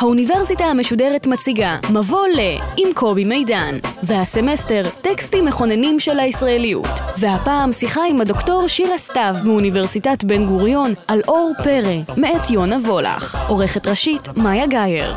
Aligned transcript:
האוניברסיטה 0.00 0.64
המשודרת 0.64 1.26
מציגה 1.26 1.78
מבוא 1.92 2.26
ל 2.26 2.40
עם 2.76 2.88
קובי 2.94 3.24
מידן 3.24 3.78
והסמסטר 4.02 4.82
טקסטים 5.02 5.44
מכוננים 5.44 6.00
של 6.00 6.20
הישראליות. 6.20 6.88
והפעם 7.18 7.72
שיחה 7.72 8.00
עם 8.10 8.20
הדוקטור 8.20 8.68
שירה 8.68 8.98
סתיו 8.98 9.34
מאוניברסיטת 9.44 10.24
בן 10.24 10.46
גוריון 10.46 10.92
על 11.08 11.20
אור 11.28 11.52
פרא 11.64 12.16
מאת 12.16 12.50
יונה 12.50 12.76
וולך. 12.76 13.38
עורכת 13.48 13.86
ראשית 13.86 14.28
מאיה 14.36 14.66
גאייר. 14.66 15.14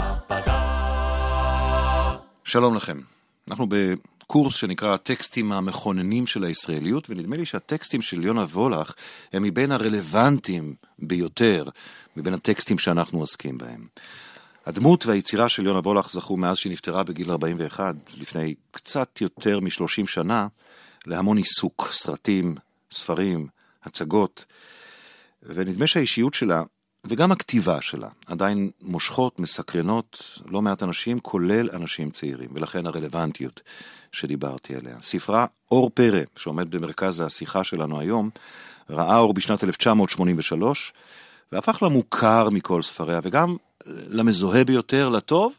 שלום 2.43 2.75
לכם, 2.75 2.97
אנחנו 3.49 3.67
בקורס 3.69 4.55
שנקרא 4.55 4.93
הטקסטים 4.93 5.51
המכוננים 5.51 6.27
של 6.27 6.43
הישראליות 6.43 7.09
ונדמה 7.09 7.37
לי 7.37 7.45
שהטקסטים 7.45 8.01
של 8.01 8.23
יונה 8.23 8.43
וולך 8.43 8.93
הם 9.33 9.43
מבין 9.43 9.71
הרלוונטיים 9.71 10.75
ביותר 10.99 11.65
מבין 12.17 12.33
הטקסטים 12.33 12.79
שאנחנו 12.79 13.19
עוסקים 13.19 13.57
בהם. 13.57 13.87
הדמות 14.65 15.05
והיצירה 15.05 15.49
של 15.49 15.65
יונה 15.65 15.79
וולך 15.79 16.11
זכו 16.11 16.37
מאז 16.37 16.57
שהיא 16.57 16.71
נפטרה 16.71 17.03
בגיל 17.03 17.31
41, 17.31 17.95
לפני 18.17 18.53
קצת 18.71 19.21
יותר 19.21 19.59
מ-30 19.59 20.07
שנה, 20.07 20.47
להמון 21.05 21.37
עיסוק, 21.37 21.89
סרטים, 21.91 22.55
ספרים, 22.91 23.47
הצגות, 23.83 24.45
ונדמה 25.43 25.87
שהאישיות 25.87 26.33
שלה, 26.33 26.63
וגם 27.07 27.31
הכתיבה 27.31 27.81
שלה, 27.81 28.07
עדיין 28.25 28.71
מושכות, 28.81 29.39
מסקרנות 29.39 30.39
לא 30.45 30.61
מעט 30.61 30.83
אנשים, 30.83 31.19
כולל 31.19 31.69
אנשים 31.73 32.11
צעירים, 32.11 32.49
ולכן 32.53 32.85
הרלוונטיות 32.85 33.61
שדיברתי 34.11 34.75
עליה. 34.75 34.95
ספרה 35.03 35.45
אור 35.71 35.91
פרא, 35.93 36.21
שעומד 36.37 36.75
במרכז 36.75 37.21
השיחה 37.21 37.63
שלנו 37.63 37.99
היום, 37.99 38.29
ראה 38.89 39.17
אור 39.17 39.33
בשנת 39.33 39.63
1983, 39.63 40.93
והפך 41.51 41.83
למוכר 41.83 42.49
מכל 42.49 42.81
ספריה, 42.81 43.19
וגם 43.23 43.55
למזוהה 43.85 44.63
ביותר, 44.63 45.09
לטוב, 45.09 45.53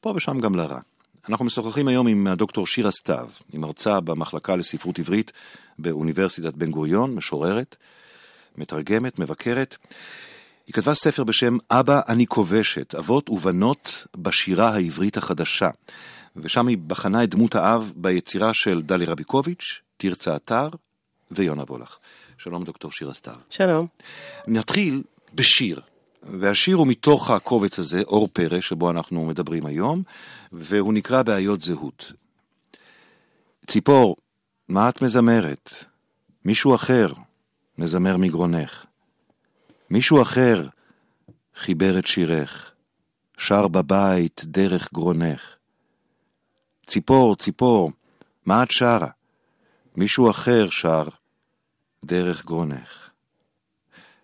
פה 0.00 0.12
ושם 0.16 0.40
גם 0.40 0.54
לרע. 0.54 0.80
אנחנו 1.28 1.44
משוחחים 1.44 1.88
היום 1.88 2.06
עם 2.06 2.26
הדוקטור 2.26 2.66
שירה 2.66 2.90
סתיו, 2.90 3.28
היא 3.52 3.60
מרצה 3.60 4.00
במחלקה 4.00 4.56
לספרות 4.56 4.98
עברית 4.98 5.32
באוניברסיטת 5.78 6.54
בן 6.54 6.70
גוריון, 6.70 7.14
משוררת, 7.14 7.76
מתרגמת, 8.58 9.18
מבקרת. 9.18 9.76
היא 10.66 10.74
כתבה 10.74 10.94
ספר 10.94 11.24
בשם 11.24 11.56
אבא 11.70 12.00
אני 12.08 12.26
כובשת, 12.26 12.94
אבות 12.94 13.30
ובנות 13.30 14.06
בשירה 14.16 14.68
העברית 14.68 15.16
החדשה. 15.16 15.70
ושם 16.36 16.66
היא 16.66 16.78
בחנה 16.86 17.24
את 17.24 17.28
דמות 17.28 17.54
האב 17.54 17.92
ביצירה 17.96 18.54
של 18.54 18.82
דלי 18.82 19.04
רביקוביץ', 19.04 19.80
תרצה 19.96 20.36
אתר 20.36 20.68
ויונה 21.30 21.62
וולך. 21.62 21.98
שלום 22.38 22.64
דוקטור 22.64 22.92
שירה 22.92 23.14
סתיו. 23.14 23.34
שלום. 23.50 23.86
נתחיל 24.46 25.02
בשיר. 25.34 25.80
והשיר 26.22 26.76
הוא 26.76 26.86
מתוך 26.86 27.30
הקובץ 27.30 27.78
הזה, 27.78 28.02
אור 28.02 28.28
פרא, 28.32 28.60
שבו 28.60 28.90
אנחנו 28.90 29.24
מדברים 29.24 29.66
היום, 29.66 30.02
והוא 30.52 30.94
נקרא 30.94 31.22
בעיות 31.22 31.62
זהות. 31.62 32.12
ציפור, 33.66 34.16
מה 34.68 34.88
את 34.88 35.02
מזמרת? 35.02 35.84
מישהו 36.44 36.74
אחר 36.74 37.12
מזמר 37.78 38.16
מגרונך. 38.16 38.86
מישהו 39.90 40.22
אחר 40.22 40.68
חיבר 41.56 41.98
את 41.98 42.06
שירך, 42.06 42.72
שר 43.38 43.68
בבית 43.68 44.42
דרך 44.44 44.92
גרונך. 44.92 45.40
ציפור, 46.86 47.36
ציפור, 47.36 47.90
מה 48.46 48.62
את 48.62 48.70
שרה? 48.70 49.08
מישהו 49.96 50.30
אחר 50.30 50.70
שר 50.70 51.08
דרך 52.04 52.44
גרונך. 52.44 53.01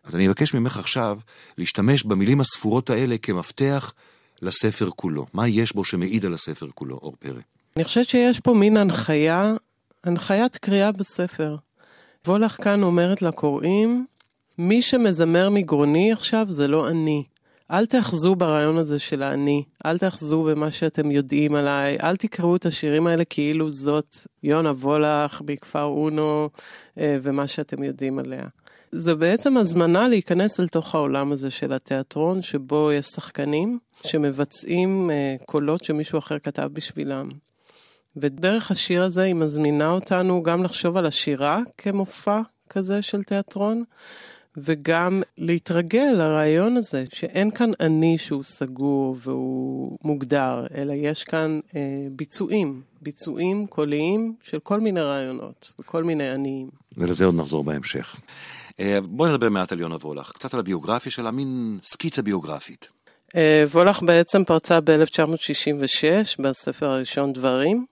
אז 0.09 0.15
אני 0.15 0.29
אבקש 0.29 0.55
ממך 0.55 0.77
עכשיו 0.77 1.19
להשתמש 1.59 2.05
במילים 2.05 2.41
הספורות 2.41 2.91
האלה 2.91 3.19
כמפתח 3.19 3.95
לספר 4.43 4.91
כולו. 4.97 5.27
מה 5.35 5.49
יש 5.49 5.73
בו 5.75 5.85
שמעיד 5.85 6.25
על 6.25 6.35
הספר 6.35 6.67
כולו, 6.75 6.97
אור 6.97 7.15
פרא? 7.19 7.41
אני 7.77 7.85
חושבת 7.85 8.09
שיש 8.09 8.41
פה 8.41 8.55
מין 8.55 8.77
הנחיה, 8.77 9.55
הנחיית 10.05 10.57
קריאה 10.57 10.93
בספר. 10.93 11.57
וולך 12.27 12.65
כאן 12.65 12.83
אומרת 12.83 13.23
לקוראים, 13.23 14.07
מי 14.59 14.83
שמזמר 14.83 15.51
מגרוני 15.51 16.13
עכשיו 16.13 16.47
זה 16.49 16.69
לא 16.69 16.89
אני. 16.89 17.25
אל 17.71 17.87
תאחזו 17.87 18.35
ברעיון 18.35 18.77
הזה 18.77 18.99
של 18.99 19.23
האני, 19.23 19.65
אל 19.87 19.99
תאחזו 19.99 20.43
במה 20.43 20.71
שאתם 20.71 21.11
יודעים 21.11 21.55
עליי, 21.55 21.97
אל 22.03 22.17
תקראו 22.17 22.57
את 22.57 22.67
השירים 22.67 23.07
האלה 23.07 23.25
כאילו 23.25 23.71
זאת 23.71 24.17
יונה 24.43 24.71
וולך 24.71 25.43
מכפר 25.47 25.83
אונו 25.83 26.49
אה, 26.99 27.17
ומה 27.23 27.47
שאתם 27.47 27.83
יודעים 27.83 28.19
עליה. 28.19 28.45
זה 28.93 29.15
בעצם 29.15 29.56
הזמנה 29.56 30.09
להיכנס 30.09 30.60
אל 30.60 30.69
תוך 30.69 30.94
העולם 30.94 31.32
הזה 31.32 31.50
של 31.50 31.72
התיאטרון, 31.72 32.43
שבו 32.43 32.93
יש 32.93 33.06
שחקנים 33.06 33.78
שמבצעים 34.03 35.10
uh, 35.10 35.44
קולות 35.44 35.84
שמישהו 35.84 36.19
אחר 36.19 36.38
כתב 36.38 36.69
בשבילם. 36.72 37.28
ודרך 38.16 38.71
השיר 38.71 39.03
הזה 39.03 39.22
היא 39.22 39.34
מזמינה 39.34 39.91
אותנו 39.91 40.43
גם 40.43 40.65
לחשוב 40.65 40.97
על 40.97 41.06
השירה 41.06 41.60
כמופע 41.78 42.41
כזה 42.71 43.03
של 43.03 43.22
תיאטרון, 43.22 43.84
וגם 44.56 45.22
להתרגל 45.38 46.12
לרעיון 46.19 46.77
הזה, 46.77 47.04
שאין 47.12 47.50
כאן 47.50 47.71
אני 47.81 48.19
שהוא 48.19 48.43
סגור 48.43 49.16
והוא 49.22 49.98
מוגדר, 50.04 50.66
אלא 50.75 50.93
יש 50.93 51.25
כאן 51.25 51.60
אה, 51.77 51.81
ביצועים, 52.10 52.82
ביצועים 53.03 53.66
קוליים 53.66 54.34
של 54.43 54.59
כל 54.59 54.81
מיני 54.81 55.00
רעיונות 55.00 55.72
וכל 55.78 56.04
מיני 56.04 56.31
עניים. 56.31 56.69
ולזה 56.97 57.25
עוד 57.25 57.34
נחזור 57.34 57.65
בהמשך. 57.65 58.21
אה, 58.81 58.99
בואי 59.00 59.31
נדבר 59.31 59.49
מעט 59.49 59.72
על 59.72 59.81
יונה 59.81 59.97
וולך, 59.97 60.33
קצת 60.33 60.55
על 60.55 60.61
הביוגרפיה 60.61 61.12
שלה, 61.12 61.31
מין 61.31 61.78
סקיצה 61.83 62.22
ביוגרפית. 62.22 62.89
אה, 63.37 63.65
וולך 63.71 64.03
בעצם 64.03 64.44
פרצה 64.44 64.81
ב-1966 64.81 66.43
בספר 66.43 66.91
הראשון 66.91 67.33
דברים, 67.33 67.87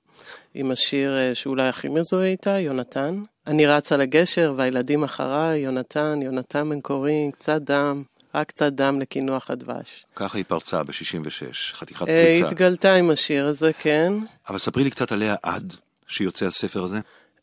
עם 0.55 0.71
השיר 0.71 1.19
אה, 1.19 1.35
שאולי 1.35 1.69
הכי 1.69 1.89
מזוהה 1.89 2.27
איתה, 2.27 2.51
יונתן. 2.51 3.23
אני 3.47 3.67
רץ 3.67 3.93
על 3.93 4.01
הגשר 4.01 4.55
והילדים 4.57 5.05
אחריי, 5.05 5.61
יונתן, 5.61 6.21
יונתן 6.23 6.69
בן 6.71 6.81
קורין, 6.81 7.31
קצת 7.31 7.63
דם, 7.63 8.03
רק 8.35 8.49
קצת 8.49 8.73
דם 8.73 9.01
לקינוח 9.01 9.51
הדבש. 9.51 10.05
ככה 10.17 10.39
היא 10.39 10.45
פרצה 10.49 10.83
ב-66, 10.83 11.75
חתיכת 11.75 12.07
פריצה. 12.07 12.49
התגלתה 12.49 12.95
עם 12.95 13.11
השיר 13.11 13.47
הזה, 13.47 13.73
כן. 13.73 14.13
אבל 14.49 14.59
ספרי 14.59 14.85
לי 14.85 14.91
קצת 14.91 15.13
עליה 15.13 15.35
עד 15.43 15.75
שיוצא 16.07 16.47
הספר 16.47 16.83
הזה. 16.83 17.01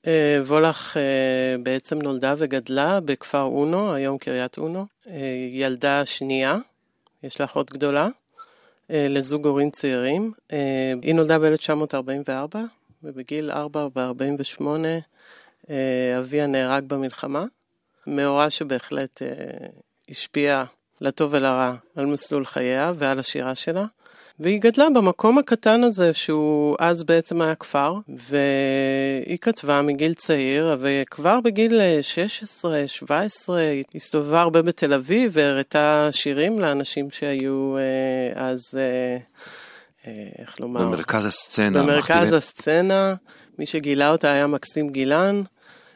אה, 0.08 0.40
וולך 0.46 0.98
אה, 0.98 1.56
בעצם 1.64 2.02
נולדה 2.02 2.34
וגדלה 2.38 3.00
בכפר 3.00 3.42
אונו, 3.42 3.94
היום 3.94 4.18
קריית 4.18 4.58
אונו. 4.58 4.86
אה, 5.08 5.48
ילדה 5.52 6.06
שנייה, 6.06 6.58
יש 7.24 7.40
לה 7.40 7.46
אחות 7.46 7.72
גדולה, 7.72 8.08
לזוג 8.90 9.48
הורים 9.48 9.70
צעירים. 9.70 10.32
היא 11.02 11.16
נולדה 11.16 11.40
ב-1944, 11.40 12.58
ובגיל 13.04 13.52
4 13.52 13.88
ב-48 13.96 14.64
אביה 16.20 16.48
נהרג 16.48 16.84
במלחמה. 16.84 17.46
מאורע 18.08 18.50
שבהחלט 18.50 19.22
השפיע 20.10 20.64
לטוב 21.02 21.34
ולרע 21.34 21.74
על 21.96 22.06
מסלול 22.06 22.46
חייה 22.46 22.94
ועל 22.96 23.20
השירה 23.20 23.56
שלה. 23.56 23.86
והיא 24.40 24.62
גדלה 24.62 24.90
במקום 24.90 25.38
הקטן 25.38 25.84
הזה 25.84 26.14
שהוא 26.14 26.76
אז 26.80 27.04
בעצם 27.04 27.42
היה 27.42 27.56
כפר, 27.56 27.96
והיא 28.08 29.38
כתבה 29.42 29.82
מגיל 29.82 30.14
צעיר, 30.14 30.78
וכבר 30.80 31.40
בגיל 31.42 31.82
16-17 33.48 33.54
היא 33.54 33.84
הסתובבה 33.96 34.42
הרבה 34.42 34.62
בתל 34.62 34.94
אביב 34.94 35.32
והראתה 35.34 36.10
שירים 36.12 36.60
לאנשים 36.60 37.10
שהיו 37.10 37.78
אה, 37.78 38.48
אז... 38.50 38.78
אה, 38.78 39.18
אה, 40.08 40.30
איך 40.40 40.60
לומר? 40.60 40.82
במרכז 40.82 41.26
הסצנה. 41.26 41.84
במרכז 41.84 42.34
הסצנה. 42.34 43.16
מי 43.60 43.66
שגילה 43.66 44.10
אותה 44.10 44.32
היה 44.32 44.48
מקסים 44.48 44.90
גילן. 44.90 45.42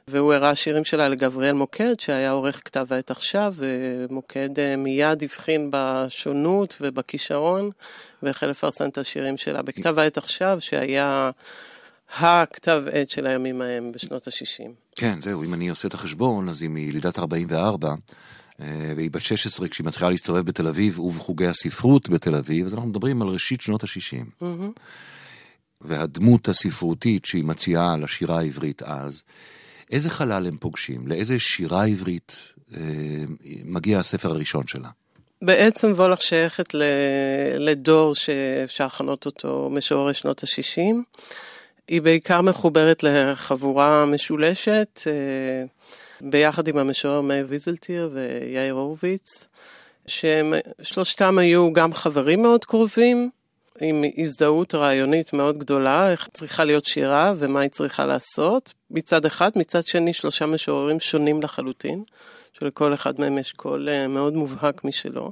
והוא 0.09 0.33
הראה 0.33 0.55
שירים 0.55 0.85
שלה 0.85 1.09
לגבריאל 1.09 1.53
מוקד, 1.53 1.99
שהיה 1.99 2.31
עורך 2.31 2.61
כתב 2.65 2.85
העת 2.89 3.11
עכשיו, 3.11 3.53
ומוקד 3.57 4.59
אה, 4.59 4.75
מיד 4.75 5.23
הבחין 5.23 5.69
בשונות 5.71 6.77
ובכישרון, 6.81 7.69
והחל 8.23 8.47
לפרסם 8.47 8.89
את 8.89 8.97
השירים 8.97 9.37
שלה 9.37 9.61
בכתב 9.61 9.99
העת 9.99 10.17
עכשיו, 10.17 10.57
שהיה 10.59 11.31
הכתב 12.19 12.83
עת 12.91 13.09
של 13.09 13.27
הימים 13.27 13.61
ההם 13.61 13.91
בשנות 13.91 14.27
ה-60. 14.27 14.71
כן, 14.95 15.19
זהו, 15.23 15.43
אם 15.43 15.53
אני 15.53 15.69
עושה 15.69 15.87
את 15.87 15.93
החשבון, 15.93 16.49
אז 16.49 16.61
היא 16.61 16.69
מילידת 16.69 17.19
44, 17.19 17.93
אה, 18.61 18.93
והיא 18.95 19.11
בת 19.11 19.21
16 19.21 19.67
כשהיא 19.67 19.87
מתחילה 19.87 20.09
להסתובב 20.09 20.45
בתל 20.45 20.67
אביב 20.67 20.99
ובחוגי 20.99 21.47
הספרות 21.47 22.09
בתל 22.09 22.35
אביב, 22.35 22.65
אז 22.65 22.73
אנחנו 22.73 22.89
מדברים 22.89 23.21
על 23.21 23.27
ראשית 23.27 23.61
שנות 23.61 23.83
ה-60. 23.83 24.43
Mm-hmm. 24.43 24.79
והדמות 25.81 26.47
הספרותית 26.47 27.25
שהיא 27.25 27.43
מציעה 27.43 27.97
לשירה 27.97 28.39
העברית 28.39 28.83
אז, 28.83 29.23
איזה 29.91 30.09
חלל 30.09 30.47
הם 30.47 30.57
פוגשים? 30.57 31.07
לאיזה 31.07 31.39
שירה 31.39 31.85
עברית 31.85 32.53
אה, 32.73 32.81
מגיע 33.65 33.99
הספר 33.99 34.29
הראשון 34.29 34.67
שלה? 34.67 34.89
בעצם 35.41 35.91
וולך 35.91 36.21
שייכת 36.21 36.73
ל... 36.73 36.83
לדור 37.57 38.15
שאפשר 38.15 38.85
לכנות 38.85 39.25
אותו 39.25 39.69
משוררי 39.71 40.13
שנות 40.13 40.43
ה-60. 40.43 40.95
היא 41.87 42.01
בעיקר 42.01 42.41
מחוברת 42.41 43.03
לחבורה 43.03 44.05
משולשת, 44.05 45.01
אה, 45.07 45.63
ביחד 46.21 46.67
עם 46.67 46.77
המשורר 46.77 47.21
מאיר 47.21 47.45
ויזלטיר 47.49 48.09
ויאיר 48.13 48.73
הורוביץ, 48.73 49.47
שהם 50.07 50.53
שלושתם 50.81 51.37
היו 51.37 51.73
גם 51.73 51.93
חברים 51.93 52.41
מאוד 52.41 52.65
קרובים, 52.65 53.29
עם 53.81 54.03
הזדהות 54.17 54.75
רעיונית 54.75 55.33
מאוד 55.33 55.57
גדולה, 55.57 56.11
איך 56.11 56.27
צריכה 56.33 56.63
להיות 56.63 56.85
שירה 56.85 57.33
ומה 57.37 57.59
היא 57.59 57.69
צריכה 57.69 58.05
לעשות, 58.05 58.73
מצד 58.91 59.25
אחד, 59.25 59.51
מצד 59.55 59.83
שני 59.83 60.13
שלושה 60.13 60.45
משוררים 60.45 60.99
שונים 60.99 61.41
לחלוטין, 61.41 62.03
שלכל 62.53 62.93
אחד 62.93 63.19
מהם 63.19 63.37
יש 63.37 63.51
קול 63.51 63.89
אה, 63.89 64.07
מאוד 64.07 64.33
מובהק 64.33 64.83
משלו. 64.83 65.31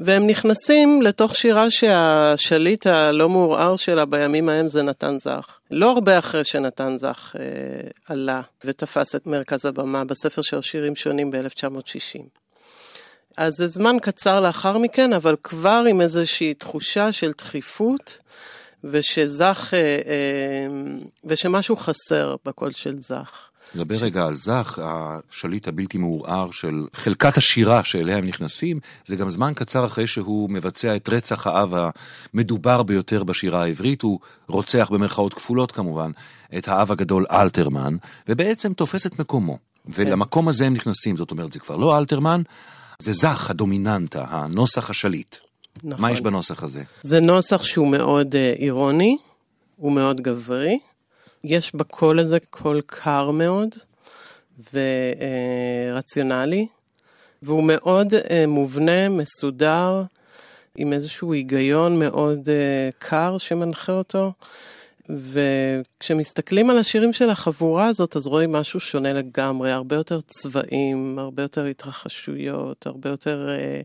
והם 0.00 0.26
נכנסים 0.26 1.02
לתוך 1.02 1.34
שירה 1.34 1.70
שהשליט 1.70 2.86
הלא 2.86 3.28
מעורער 3.28 3.76
שלה 3.76 4.04
בימים 4.04 4.48
ההם 4.48 4.68
זה 4.68 4.82
נתן 4.82 5.18
זך. 5.18 5.58
לא 5.70 5.90
הרבה 5.90 6.18
אחרי 6.18 6.44
שנתן 6.44 6.96
זך 6.96 7.36
אה, 7.38 7.44
עלה 8.08 8.40
ותפס 8.64 9.14
את 9.14 9.26
מרכז 9.26 9.66
הבמה 9.66 10.04
בספר 10.04 10.42
של 10.42 10.62
שירים 10.62 10.96
שונים 10.96 11.30
ב-1960. 11.30 12.43
אז 13.36 13.52
זה 13.54 13.66
זמן 13.66 13.96
קצר 14.02 14.40
לאחר 14.40 14.78
מכן, 14.78 15.12
אבל 15.12 15.36
כבר 15.42 15.84
עם 15.90 16.00
איזושהי 16.00 16.54
תחושה 16.54 17.12
של 17.12 17.32
דחיפות, 17.38 18.18
ושזך, 18.84 19.70
אה, 19.72 19.78
אה, 19.78 20.96
ושמשהו 21.24 21.76
חסר 21.76 22.36
בקול 22.46 22.70
של 22.70 23.00
זך. 23.00 23.48
נדבר 23.74 23.94
רגע 23.94 24.26
על 24.26 24.34
זך, 24.34 24.78
השליט 24.82 25.68
הבלתי 25.68 25.98
מעורער 25.98 26.50
של 26.50 26.86
חלקת 26.94 27.36
השירה 27.36 27.84
שאליה 27.84 28.16
הם 28.16 28.26
נכנסים, 28.26 28.80
זה 29.06 29.16
גם 29.16 29.30
זמן 29.30 29.52
קצר 29.54 29.86
אחרי 29.86 30.06
שהוא 30.06 30.50
מבצע 30.50 30.96
את 30.96 31.08
רצח 31.08 31.46
האב 31.46 31.74
המדובר 32.34 32.82
ביותר 32.82 33.24
בשירה 33.24 33.62
העברית, 33.62 34.02
הוא 34.02 34.18
רוצח 34.46 34.88
במרכאות 34.92 35.34
כפולות 35.34 35.72
כמובן, 35.72 36.10
את 36.58 36.68
האב 36.68 36.92
הגדול 36.92 37.26
אלתרמן, 37.30 37.96
ובעצם 38.28 38.72
תופס 38.72 39.06
את 39.06 39.18
מקומו. 39.18 39.58
ולמקום 39.86 40.48
הזה 40.48 40.66
הם 40.66 40.74
נכנסים, 40.74 41.16
זאת 41.16 41.30
אומרת, 41.30 41.52
זה 41.52 41.58
כבר 41.58 41.76
לא 41.76 41.98
אלתרמן, 41.98 42.40
זה 42.98 43.12
זך, 43.12 43.50
הדומיננטה, 43.50 44.24
הנוסח 44.28 44.90
השליט. 44.90 45.36
נכון. 45.84 46.02
מה 46.02 46.12
יש 46.12 46.20
בנוסח 46.20 46.62
הזה? 46.62 46.82
זה 47.02 47.20
נוסח 47.20 47.62
שהוא 47.62 47.88
מאוד 47.88 48.32
uh, 48.32 48.58
אירוני, 48.58 49.16
הוא 49.76 49.92
מאוד 49.92 50.20
גברי. 50.20 50.78
יש 51.44 51.74
בקול 51.74 52.18
הזה 52.18 52.38
קול 52.50 52.80
קר 52.86 53.30
מאוד 53.30 53.68
ורציונלי, 55.92 56.66
והוא 57.42 57.64
מאוד 57.64 58.14
אה, 58.14 58.44
מובנה, 58.48 59.08
מסודר, 59.08 60.02
עם 60.76 60.92
איזשהו 60.92 61.32
היגיון 61.32 61.98
מאוד 61.98 62.48
אה, 62.48 62.90
קר 62.98 63.38
שמנחה 63.38 63.92
אותו. 63.92 64.32
וכשמסתכלים 65.08 66.70
על 66.70 66.78
השירים 66.78 67.12
של 67.12 67.30
החבורה 67.30 67.86
הזאת, 67.86 68.16
אז 68.16 68.26
רואים 68.26 68.52
משהו 68.52 68.80
שונה 68.80 69.12
לגמרי, 69.12 69.72
הרבה 69.72 69.96
יותר 69.96 70.20
צבעים, 70.20 71.18
הרבה 71.18 71.42
יותר 71.42 71.64
התרחשויות, 71.64 72.86
הרבה 72.86 73.10
יותר 73.10 73.48
אה, 73.48 73.80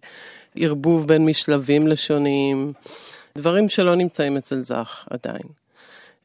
ערבוב 0.56 1.08
בין 1.08 1.26
משלבים 1.26 1.88
לשונים, 1.88 2.74
דברים 3.38 3.70
שלא 3.70 3.96
נמצאים 3.96 4.38
אצל 4.38 4.62
זך 4.62 5.08
עדיין. 5.10 5.44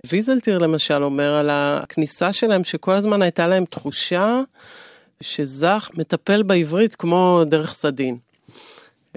ויזלטיר 0.07 0.59
למשל 0.59 1.03
אומר 1.03 1.35
על 1.35 1.51
הכניסה 1.53 2.33
שלהם, 2.33 2.65
שכל 2.65 2.95
הזמן 2.95 3.23
הייתה 3.23 3.47
להם 3.47 3.65
תחושה 3.65 4.41
שזך 5.21 5.91
מטפל 5.97 6.43
בעברית 6.43 6.97
כמו 6.97 7.43
דרך 7.47 7.75
סדין, 7.75 8.17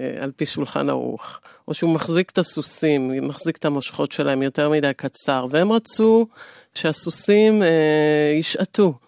אה, 0.00 0.16
על 0.20 0.32
פי 0.36 0.46
שולחן 0.46 0.88
ערוך. 0.88 1.40
או 1.68 1.74
שהוא 1.74 1.94
מחזיק 1.94 2.30
את 2.30 2.38
הסוסים, 2.38 3.28
מחזיק 3.28 3.56
את 3.56 3.64
המושכות 3.64 4.12
שלהם 4.12 4.42
יותר 4.42 4.70
מדי 4.70 4.90
קצר, 4.96 5.46
והם 5.50 5.72
רצו 5.72 6.26
שהסוסים 6.74 7.62
אה, 7.62 8.34
ישעטו. 8.38 8.98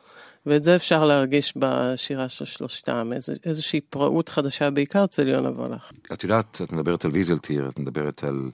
ואת 0.47 0.65
זה 0.65 0.77
אפשר 0.77 1.05
להרגיש 1.05 1.55
בשירה 1.57 2.29
של 2.29 2.45
שלושתם, 2.45 3.11
איז, 3.15 3.31
איזושהי 3.45 3.81
פראות 3.81 4.29
חדשה, 4.29 4.71
בעיקר 4.71 5.05
אצל 5.05 5.29
יונה 5.29 5.49
וולך. 5.49 5.93
את 6.12 6.23
יודעת, 6.23 6.61
את 6.65 6.73
מדברת 6.73 7.05
על 7.05 7.11
ויזלטיר, 7.11 7.69
את 7.69 7.79
מדברת 7.79 8.25
על 8.25 8.51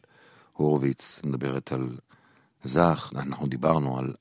הורוביץ, 0.52 1.18
את 1.20 1.26
מדברת 1.26 1.72
על 1.72 1.86
זך, 2.64 3.10
אנחנו 3.16 3.46
דיברנו 3.46 3.98
על 3.98 4.12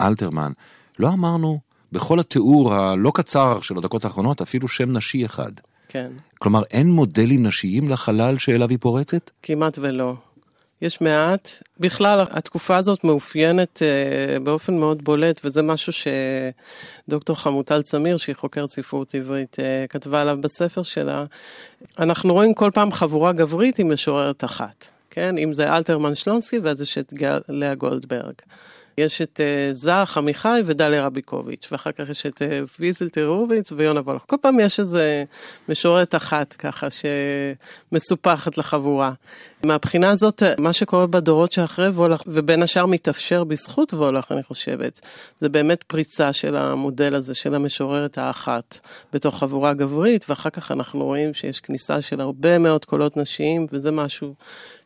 אלתרמן, 0.00 0.52
לא 0.98 1.08
אמרנו 1.08 1.60
בכל 1.92 2.20
התיאור 2.20 2.74
הלא 2.74 3.12
קצר 3.14 3.60
של 3.60 3.78
הדקות 3.78 4.04
האחרונות 4.04 4.40
אפילו 4.40 4.68
שם 4.68 4.96
נשי 4.96 5.26
אחד. 5.26 5.52
כן. 5.90 6.12
כלומר, 6.38 6.62
אין 6.70 6.90
מודלים 6.90 7.46
נשיים 7.46 7.88
לחלל 7.88 8.38
שאליו 8.38 8.68
היא 8.68 8.78
פורצת? 8.80 9.30
כמעט 9.42 9.78
ולא. 9.80 10.14
יש 10.82 11.00
מעט. 11.00 11.50
בכלל, 11.80 12.24
התקופה 12.30 12.76
הזאת 12.76 13.04
מאופיינת 13.04 13.82
uh, 13.82 14.40
באופן 14.40 14.78
מאוד 14.78 15.04
בולט, 15.04 15.40
וזה 15.44 15.62
משהו 15.62 15.92
שדוקטור 17.08 17.36
חמוטל 17.36 17.82
צמיר, 17.82 18.16
שהיא 18.16 18.36
חוקרת 18.36 18.70
ספרות 18.70 19.14
עברית, 19.14 19.56
uh, 19.58 19.88
כתבה 19.88 20.20
עליו 20.20 20.38
בספר 20.40 20.82
שלה. 20.82 21.24
אנחנו 21.98 22.34
רואים 22.34 22.54
כל 22.54 22.70
פעם 22.74 22.92
חבורה 22.92 23.32
גברית 23.32 23.78
עם 23.78 23.92
משוררת 23.92 24.44
אחת. 24.44 24.88
כן? 25.10 25.38
אם 25.38 25.54
זה 25.54 25.76
אלתרמן 25.76 26.14
שלונסקי, 26.14 26.58
ואז 26.58 26.82
יש 26.82 26.98
את 26.98 27.12
לאה 27.48 27.74
גולדברג. 27.74 28.34
יש 29.00 29.22
את 29.22 29.40
uh, 29.40 29.74
זך, 29.74 30.14
עמיחי 30.16 30.60
ודליה 30.66 31.06
רביקוביץ', 31.06 31.68
ואחר 31.72 31.92
כך 31.92 32.08
יש 32.08 32.26
את 32.26 32.42
uh, 32.42 32.44
ויזל 32.80 33.08
טרוביץ 33.08 33.72
ויונה 33.72 34.00
וולך. 34.00 34.22
כל 34.26 34.36
פעם 34.40 34.60
יש 34.60 34.80
איזה 34.80 35.24
משוררת 35.68 36.14
אחת 36.14 36.52
ככה 36.52 36.88
שמסופחת 37.92 38.58
לחבורה. 38.58 39.12
מהבחינה 39.64 40.10
הזאת, 40.10 40.42
מה 40.58 40.72
שקורה 40.72 41.06
בדורות 41.06 41.52
שאחרי 41.52 41.88
וולך, 41.88 42.22
ובין 42.26 42.62
השאר 42.62 42.86
מתאפשר 42.86 43.44
בזכות 43.44 43.94
וולך, 43.94 44.32
אני 44.32 44.42
חושבת, 44.42 45.00
זה 45.38 45.48
באמת 45.48 45.82
פריצה 45.82 46.32
של 46.32 46.56
המודל 46.56 47.14
הזה, 47.14 47.34
של 47.34 47.54
המשוררת 47.54 48.18
האחת, 48.18 48.80
בתוך 49.12 49.38
חבורה 49.38 49.74
גברית, 49.74 50.26
ואחר 50.28 50.50
כך 50.50 50.70
אנחנו 50.70 51.04
רואים 51.04 51.34
שיש 51.34 51.60
כניסה 51.60 52.02
של 52.02 52.20
הרבה 52.20 52.58
מאוד 52.58 52.84
קולות 52.84 53.16
נשיים, 53.16 53.66
וזה 53.72 53.90
משהו 53.90 54.34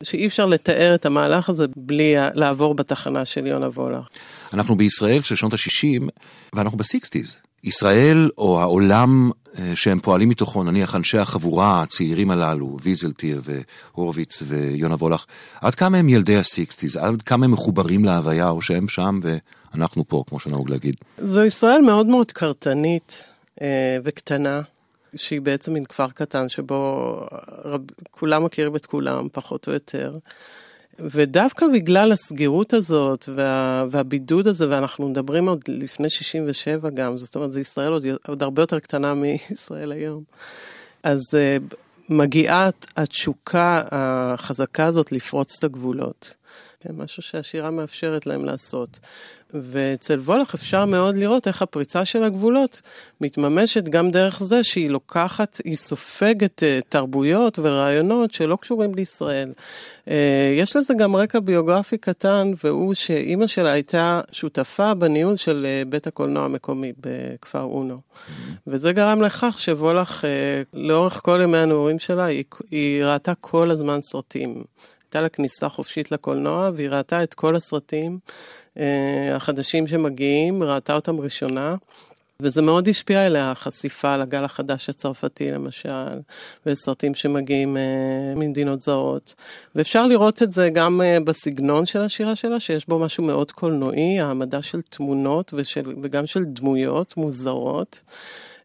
שאי 0.02 0.26
אפשר 0.26 0.46
לתאר 0.46 0.94
את 0.94 1.06
המהלך 1.06 1.48
הזה 1.48 1.66
בלי 1.76 2.14
לעבור 2.34 2.74
בתחנה 2.74 3.24
של 3.24 3.46
יונה 3.46 3.66
וולך. 3.66 4.03
אנחנו 4.52 4.76
בישראל 4.76 5.22
של 5.22 5.36
שנות 5.36 5.52
ה-60, 5.52 6.08
ואנחנו 6.52 6.78
בסיקסטיז. 6.78 7.36
ישראל 7.64 8.30
או 8.38 8.60
העולם 8.60 9.30
אה, 9.58 9.72
שהם 9.74 10.00
פועלים 10.00 10.28
מתוכו, 10.28 10.64
נניח 10.64 10.94
אנשי 10.94 11.18
החבורה 11.18 11.82
הצעירים 11.82 12.30
הללו, 12.30 12.76
ויזלטיר 12.82 13.40
והורוביץ 13.44 14.42
ויונה 14.46 14.94
וולך, 14.94 15.24
עד 15.60 15.74
כמה 15.74 15.98
הם 15.98 16.08
ילדי 16.08 16.36
הסיקסטיז, 16.36 16.96
עד 16.96 17.22
כמה 17.22 17.44
הם 17.44 17.52
מחוברים 17.52 18.04
להוויה, 18.04 18.48
או 18.48 18.62
שהם 18.62 18.88
שם 18.88 19.20
ואנחנו 19.22 20.08
פה, 20.08 20.24
כמו 20.26 20.40
שנהוג 20.40 20.70
להגיד. 20.70 20.94
זו 21.18 21.44
ישראל 21.44 21.80
מאוד 21.82 22.06
מאוד 22.06 22.32
קרטנית 22.32 23.26
אה, 23.62 23.96
וקטנה, 24.04 24.62
שהיא 25.16 25.40
בעצם 25.40 25.72
מין 25.72 25.84
כפר 25.84 26.08
קטן 26.08 26.48
שבו 26.48 27.20
רב, 27.64 27.80
כולם 28.10 28.44
מכירים 28.44 28.76
את 28.76 28.86
כולם, 28.86 29.28
פחות 29.32 29.68
או 29.68 29.72
יותר. 29.72 30.12
ודווקא 30.98 31.66
בגלל 31.74 32.12
הסגירות 32.12 32.72
הזאת 32.72 33.28
וה, 33.34 33.84
והבידוד 33.90 34.46
הזה, 34.46 34.70
ואנחנו 34.70 35.08
מדברים 35.08 35.48
עוד 35.48 35.60
לפני 35.68 36.10
67 36.10 36.90
גם, 36.90 37.18
זאת 37.18 37.36
אומרת, 37.36 37.52
זו 37.52 37.60
ישראל 37.60 37.92
עוד, 37.92 38.04
עוד 38.26 38.42
הרבה 38.42 38.62
יותר 38.62 38.78
קטנה 38.78 39.14
מישראל 39.14 39.92
היום. 39.92 40.22
אז 41.02 41.20
uh, 41.20 41.74
מגיעה 42.08 42.70
התשוקה 42.96 43.82
החזקה 43.90 44.84
הזאת 44.84 45.12
לפרוץ 45.12 45.58
את 45.58 45.64
הגבולות. 45.64 46.34
משהו 46.92 47.22
שהשירה 47.22 47.70
מאפשרת 47.70 48.26
להם 48.26 48.44
לעשות. 48.44 48.98
ואצל 49.54 50.18
וולך 50.18 50.54
אפשר 50.54 50.84
מאוד 50.84 51.16
לראות 51.16 51.48
איך 51.48 51.62
הפריצה 51.62 52.04
של 52.04 52.24
הגבולות 52.24 52.82
מתממשת 53.20 53.88
גם 53.88 54.10
דרך 54.10 54.42
זה 54.42 54.64
שהיא 54.64 54.90
לוקחת, 54.90 55.60
היא 55.64 55.76
סופגת 55.76 56.62
אה, 56.62 56.78
תרבויות 56.88 57.58
ורעיונות 57.58 58.32
שלא 58.32 58.56
קשורים 58.56 58.94
לישראל. 58.94 59.52
אה, 60.08 60.52
יש 60.54 60.76
לזה 60.76 60.94
גם 60.94 61.16
רקע 61.16 61.40
ביוגרפי 61.40 61.98
קטן, 61.98 62.52
והוא 62.64 62.94
שאימא 62.94 63.46
שלה 63.46 63.72
הייתה 63.72 64.20
שותפה 64.32 64.94
בניהול 64.94 65.36
של 65.36 65.66
אה, 65.66 65.82
בית 65.88 66.06
הקולנוע 66.06 66.44
המקומי 66.44 66.92
בכפר 67.00 67.62
אונו. 67.62 67.96
וזה 68.66 68.92
גרם 68.92 69.22
לכך 69.22 69.54
שוולך, 69.58 70.24
לאורך 70.74 71.20
כל 71.22 71.40
ימי 71.42 71.58
הנעורים 71.58 71.98
שלה, 71.98 72.24
היא, 72.24 72.44
היא 72.70 73.04
ראתה 73.04 73.32
כל 73.40 73.70
הזמן 73.70 74.02
סרטים. 74.02 74.64
הייתה 75.14 75.22
לה 75.22 75.28
כניסה 75.28 75.68
חופשית 75.68 76.12
לקולנוע, 76.12 76.70
והיא 76.74 76.88
ראתה 76.88 77.22
את 77.22 77.34
כל 77.34 77.56
הסרטים 77.56 78.18
אה, 78.78 79.36
החדשים 79.36 79.86
שמגיעים, 79.86 80.62
ראתה 80.62 80.94
אותם 80.94 81.20
ראשונה. 81.20 81.74
וזה 82.40 82.62
מאוד 82.62 82.88
השפיע 82.88 83.26
אליה, 83.26 83.50
החשיפה 83.50 84.16
לגל 84.16 84.44
החדש 84.44 84.88
הצרפתי 84.88 85.50
למשל, 85.50 86.20
וסרטים 86.66 87.14
שמגיעים 87.14 87.76
אה, 87.76 87.82
ממדינות 88.36 88.80
זרות. 88.80 89.34
ואפשר 89.74 90.06
לראות 90.06 90.42
את 90.42 90.52
זה 90.52 90.70
גם 90.70 91.00
אה, 91.00 91.18
בסגנון 91.24 91.86
של 91.86 92.00
השירה 92.00 92.36
שלה, 92.36 92.60
שיש 92.60 92.88
בו 92.88 92.98
משהו 92.98 93.24
מאוד 93.24 93.52
קולנועי, 93.52 94.20
העמדה 94.20 94.62
של 94.62 94.82
תמונות 94.82 95.54
ושל, 95.56 95.94
וגם 96.02 96.26
של 96.26 96.44
דמויות 96.44 97.16
מוזרות. 97.16 98.02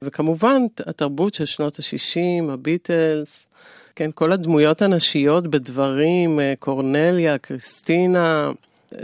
וכמובן, 0.01 0.61
התרבות 0.85 1.33
של 1.33 1.45
שנות 1.45 1.79
ה-60, 1.79 2.51
הביטלס, 2.53 3.47
כן, 3.99 4.09
כל 4.15 4.31
הדמויות 4.31 4.81
הנשיות 4.81 5.47
בדברים, 5.47 6.39
אה, 6.39 6.53
קורנליה, 6.59 7.37
קריסטינה, 7.37 8.51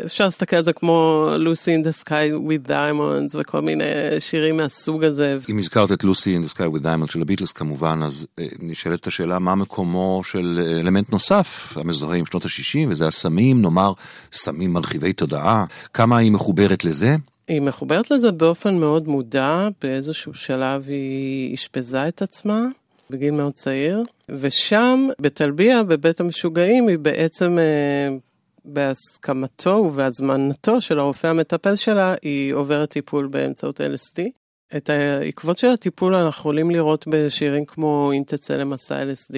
אפשר 0.05 0.23
להסתכל 0.23 0.55
על 0.55 0.63
זה 0.63 0.73
כמו 0.73 1.27
לוסי 1.39 1.75
in 1.75 1.85
the 1.85 2.03
sky 2.03 2.49
with 2.49 2.69
diamonds 2.69 3.37
וכל 3.39 3.61
מיני 3.61 3.83
שירים 4.19 4.57
מהסוג 4.57 5.03
הזה. 5.03 5.37
אם 5.49 5.57
הזכרת 5.57 5.91
את 5.91 6.03
לוסי 6.03 6.37
in 6.37 6.49
the 6.49 6.53
sky 6.53 6.75
with 6.75 6.83
diamonds 6.83 7.11
של 7.11 7.21
הביטלס 7.21 7.51
כמובן, 7.51 7.99
אז 8.03 8.27
אה, 8.39 8.45
נשאלת 8.59 9.07
השאלה 9.07 9.39
מה 9.39 9.55
מקומו 9.55 10.21
של 10.23 10.59
אה, 10.65 10.79
אלמנט 10.79 11.09
נוסף 11.09 11.73
המזוהה 11.77 12.17
עם 12.17 12.25
שנות 12.25 12.45
ה-60, 12.45 12.89
וזה 12.89 13.07
הסמים, 13.07 13.61
נאמר 13.61 13.93
סמים 14.33 14.73
מרחיבי 14.73 15.13
תודעה, 15.13 15.65
כמה 15.93 16.17
היא 16.17 16.31
מחוברת 16.31 16.85
לזה? 16.85 17.15
היא 17.47 17.61
מחוברת 17.61 18.11
לזה 18.11 18.31
באופן 18.31 18.77
מאוד 18.77 19.07
מודע, 19.07 19.67
באיזשהו 19.81 20.33
שלב 20.33 20.83
היא 20.87 21.55
אשפזה 21.55 22.07
את 22.07 22.21
עצמה. 22.21 22.65
בגיל 23.09 23.31
מאוד 23.31 23.53
צעיר, 23.53 24.03
ושם, 24.29 25.07
בטלביה, 25.19 25.83
בבית 25.83 26.19
המשוגעים, 26.19 26.87
היא 26.87 26.97
בעצם 26.97 27.57
אה, 27.59 28.15
בהסכמתו 28.65 29.69
ובהזמנתו 29.69 30.81
של 30.81 30.99
הרופא 30.99 31.27
המטפל 31.27 31.75
שלה, 31.75 32.15
היא 32.21 32.53
עוברת 32.53 32.89
טיפול 32.89 33.27
באמצעות 33.27 33.81
LSD. 33.81 34.21
את 34.77 34.89
העקבות 34.89 35.57
של 35.57 35.67
הטיפול 35.67 36.15
אנחנו 36.15 36.29
יכולים 36.29 36.71
לראות 36.71 37.05
בשירים 37.07 37.65
כמו 37.65 38.11
אם 38.17 38.23
תצא 38.27 38.57
למסע 38.57 39.03
LSD, 39.03 39.35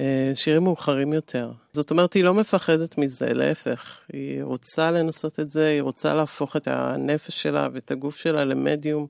אה, 0.00 0.30
שירים 0.34 0.64
מאוחרים 0.64 1.12
יותר. 1.12 1.52
זאת 1.72 1.90
אומרת, 1.90 2.12
היא 2.12 2.24
לא 2.24 2.34
מפחדת 2.34 2.98
מזה, 2.98 3.32
להפך. 3.32 4.00
היא 4.12 4.42
רוצה 4.42 4.90
לנסות 4.90 5.40
את 5.40 5.50
זה, 5.50 5.66
היא 5.66 5.82
רוצה 5.82 6.14
להפוך 6.14 6.56
את 6.56 6.68
הנפש 6.68 7.42
שלה 7.42 7.68
ואת 7.72 7.90
הגוף 7.90 8.16
שלה 8.16 8.44
למדיום 8.44 9.06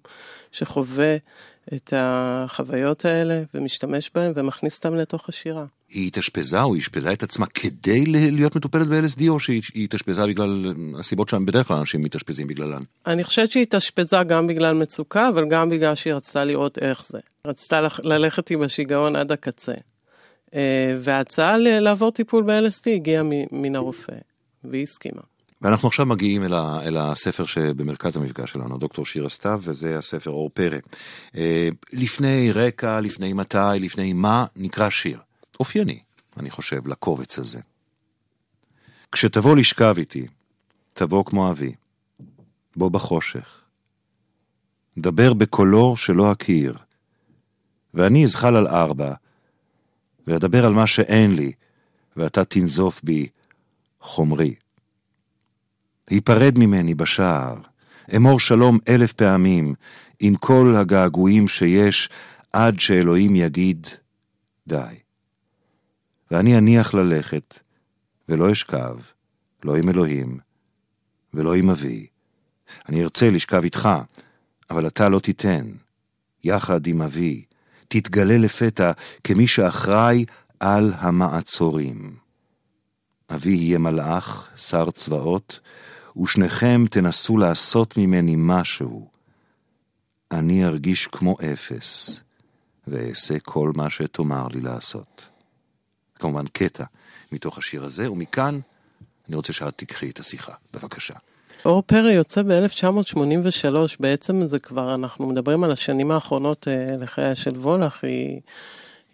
שחווה 0.52 1.16
את 1.74 1.92
החוויות 1.96 3.04
האלה 3.04 3.42
ומשתמש 3.54 4.10
בהן 4.14 4.32
ומכניס 4.36 4.76
אותן 4.76 4.94
לתוך 4.94 5.28
השירה. 5.28 5.64
היא 5.88 6.06
התאשפזה 6.06 6.62
או 6.62 6.76
אשפזה 6.76 7.12
את 7.12 7.22
עצמה 7.22 7.46
כדי 7.46 8.06
להיות 8.06 8.56
מטופלת 8.56 8.88
ב-LSD 8.88 9.28
או 9.28 9.40
שהיא 9.40 9.62
התאשפזה 9.84 10.26
בגלל 10.26 10.74
הסיבות 10.98 11.28
שהם 11.28 11.46
בדרך 11.46 11.68
כלל 11.68 11.76
אנשים 11.76 12.02
מתאשפזים 12.02 12.46
בגללן? 12.46 12.80
אני 13.06 13.24
חושבת 13.24 13.50
שהיא 13.50 13.62
התאשפזה 13.62 14.16
גם 14.28 14.46
בגלל 14.46 14.74
מצוקה, 14.74 15.28
אבל 15.28 15.48
גם 15.48 15.70
בגלל 15.70 15.94
שהיא 15.94 16.14
רצתה 16.14 16.44
לראות 16.44 16.78
איך 16.78 17.04
זה. 17.04 17.18
רצתה 17.46 17.80
ללכת 18.02 18.50
עם 18.50 18.62
השיגעון 18.62 19.16
עד 19.16 19.32
הקצה. 19.32 19.74
אה, 20.54 20.96
וההצעה 20.98 21.56
לעבור 21.58 22.10
טיפול 22.10 22.42
ב-LSD 22.42 22.90
הגיעה 22.94 23.22
מן 23.52 23.76
הרופא, 23.76 24.12
והיא 24.64 24.82
הסכימה. 24.82 25.22
ואנחנו 25.64 25.88
עכשיו 25.88 26.06
מגיעים 26.06 26.44
אל, 26.44 26.54
ה, 26.54 26.80
אל 26.82 26.96
הספר 26.96 27.46
שבמרכז 27.46 28.16
המפגש 28.16 28.52
שלנו, 28.52 28.78
דוקטור 28.78 29.06
שירה 29.06 29.28
סתיו, 29.28 29.60
וזה 29.62 29.98
הספר 29.98 30.30
אור 30.30 30.50
פרא. 30.54 30.78
אה, 31.36 31.68
לפני 31.92 32.52
רקע, 32.52 33.00
לפני 33.00 33.32
מתי, 33.32 33.58
לפני 33.80 34.12
מה, 34.12 34.46
נקרא 34.56 34.90
שיר. 34.90 35.18
אופייני, 35.60 36.00
אני 36.36 36.50
חושב, 36.50 36.86
לקובץ 36.86 37.38
הזה. 37.38 37.60
כשתבוא 39.12 39.56
לשכב 39.56 39.94
איתי, 39.98 40.26
תבוא 40.92 41.24
כמו 41.24 41.50
אבי, 41.50 41.74
בוא 42.76 42.90
בחושך. 42.90 43.60
דבר 44.98 45.32
בקולו 45.32 45.96
שלא 45.96 46.32
אכיר, 46.32 46.76
ואני 47.94 48.24
אזחל 48.24 48.56
על 48.56 48.66
ארבע, 48.66 49.14
ואדבר 50.26 50.66
על 50.66 50.72
מה 50.72 50.86
שאין 50.86 51.36
לי, 51.36 51.52
ואתה 52.16 52.44
תנזוף 52.44 53.00
בי 53.04 53.28
חומרי. 54.00 54.54
היפרד 56.10 56.58
ממני 56.58 56.94
בשער, 56.94 57.54
אמור 58.16 58.40
שלום 58.40 58.78
אלף 58.88 59.12
פעמים, 59.12 59.74
עם 60.20 60.34
כל 60.34 60.74
הגעגועים 60.76 61.48
שיש, 61.48 62.08
עד 62.52 62.80
שאלוהים 62.80 63.36
יגיד, 63.36 63.86
די. 64.66 64.94
ואני 66.30 66.58
אניח 66.58 66.94
ללכת, 66.94 67.58
ולא 68.28 68.52
אשכב, 68.52 68.96
לא 69.64 69.76
עם 69.76 69.88
אלוהים, 69.88 70.38
ולא 71.34 71.54
עם 71.54 71.70
אבי. 71.70 72.06
אני 72.88 73.02
ארצה 73.02 73.30
לשכב 73.30 73.62
איתך, 73.64 73.88
אבל 74.70 74.86
אתה 74.86 75.08
לא 75.08 75.20
תיתן. 75.20 75.66
יחד 76.44 76.86
עם 76.86 77.02
אבי, 77.02 77.44
תתגלה 77.88 78.38
לפתע 78.38 78.92
כמי 79.24 79.46
שאחראי 79.46 80.24
על 80.60 80.92
המעצורים. 80.96 82.16
אבי 83.34 83.54
יהיה 83.54 83.78
מלאך, 83.78 84.48
שר 84.56 84.90
צבאות, 84.90 85.60
ושניכם 86.16 86.84
תנסו 86.90 87.36
לעשות 87.36 87.96
ממני 87.96 88.34
משהו. 88.38 89.08
אני 90.32 90.64
ארגיש 90.64 91.06
כמו 91.06 91.36
אפס, 91.52 92.20
ואעשה 92.86 93.38
כל 93.38 93.72
מה 93.76 93.90
שתאמר 93.90 94.46
לי 94.48 94.60
לעשות. 94.60 95.28
כמובן 96.14 96.46
קטע 96.46 96.84
מתוך 97.32 97.58
השיר 97.58 97.84
הזה, 97.84 98.10
ומכאן 98.10 98.60
אני 99.28 99.36
רוצה 99.36 99.52
שאת 99.52 99.74
תקחי 99.76 100.10
את 100.10 100.20
השיחה. 100.20 100.52
בבקשה. 100.74 101.14
אור 101.64 101.82
פרא 101.86 102.10
יוצא 102.10 102.42
ב-1983, 102.42 103.74
בעצם 104.00 104.46
זה 104.46 104.58
כבר, 104.58 104.94
אנחנו 104.94 105.26
מדברים 105.26 105.64
על 105.64 105.72
השנים 105.72 106.10
האחרונות 106.10 106.68
אה, 106.68 106.96
לחייה 106.96 107.34
של 107.34 107.58
וולך, 107.58 108.04
היא, 108.04 108.40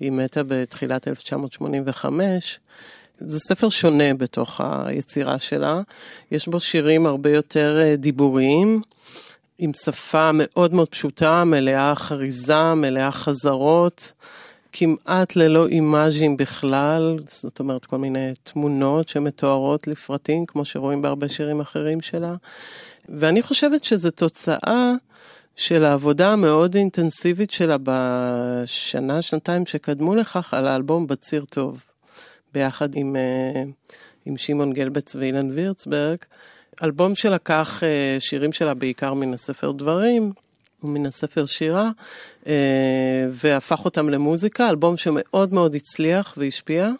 היא 0.01 0.13
מתה 0.13 0.43
בתחילת 0.43 1.09
1985. 1.09 2.61
זה 3.21 3.39
ספר 3.39 3.69
שונה 3.69 4.15
בתוך 4.15 4.61
היצירה 4.65 5.39
שלה, 5.39 5.81
יש 6.31 6.49
בו 6.49 6.61
שירים 6.61 7.07
הרבה 7.07 7.31
יותר 7.31 7.79
אה, 7.81 7.97
דיבוריים, 7.97 8.81
עם 9.59 9.73
שפה 9.73 10.31
מאוד 10.35 10.75
מאוד 10.75 10.89
פשוטה, 10.89 11.45
מלאה 11.45 11.95
חריזה, 11.95 12.75
מלאה 12.75 13.11
חזרות. 13.11 14.13
כמעט 14.73 15.37
ללא 15.37 15.67
אימאז'ים 15.67 16.37
בכלל, 16.37 17.19
זאת 17.25 17.61
אומרת 17.61 17.85
כל 17.85 17.99
מיני 17.99 18.33
תמונות 18.43 19.09
שמתוארות 19.09 19.87
לפרטים, 19.87 20.47
כמו 20.47 20.65
שרואים 20.65 21.03
בהרבה 21.03 21.29
שירים 21.29 21.61
אחרים 21.61 22.01
שלה. 22.01 22.35
ואני 23.09 23.43
חושבת 23.43 23.85
שזו 23.85 24.11
תוצאה 24.11 24.93
של 25.57 25.85
העבודה 25.85 26.33
המאוד 26.33 26.75
אינטנסיבית 26.75 27.51
שלה 27.51 27.77
בשנה, 27.83 29.23
שנתיים 29.23 29.67
שקדמו 29.67 30.15
לכך 30.15 30.55
על 30.55 30.67
האלבום 30.67 31.07
בציר 31.07 31.45
טוב, 31.45 31.85
ביחד 32.55 32.89
עם, 32.95 33.17
אה, 33.17 33.63
עם 34.27 34.37
שמעון 34.37 34.73
גלבץ 34.73 35.15
ואילן 35.15 35.51
וירצברג. 35.51 36.19
אלבום 36.83 37.15
שלקח 37.15 37.83
אה, 37.83 38.21
שירים 38.21 38.53
שלה 38.53 38.75
בעיקר 38.75 39.15
מן 39.15 39.35
הספר 39.35 39.73
דברים, 39.73 40.33
מן 40.83 41.07
הספר 41.07 41.47
שירה, 41.47 41.91
אה, 42.47 42.53
והפך 43.31 43.85
אותם 43.85 44.09
למוזיקה, 44.09 44.69
אלבום 44.69 44.97
שמאוד 44.97 45.53
מאוד 45.53 45.75
הצליח 45.75 46.35
והשפיע. 46.37 46.91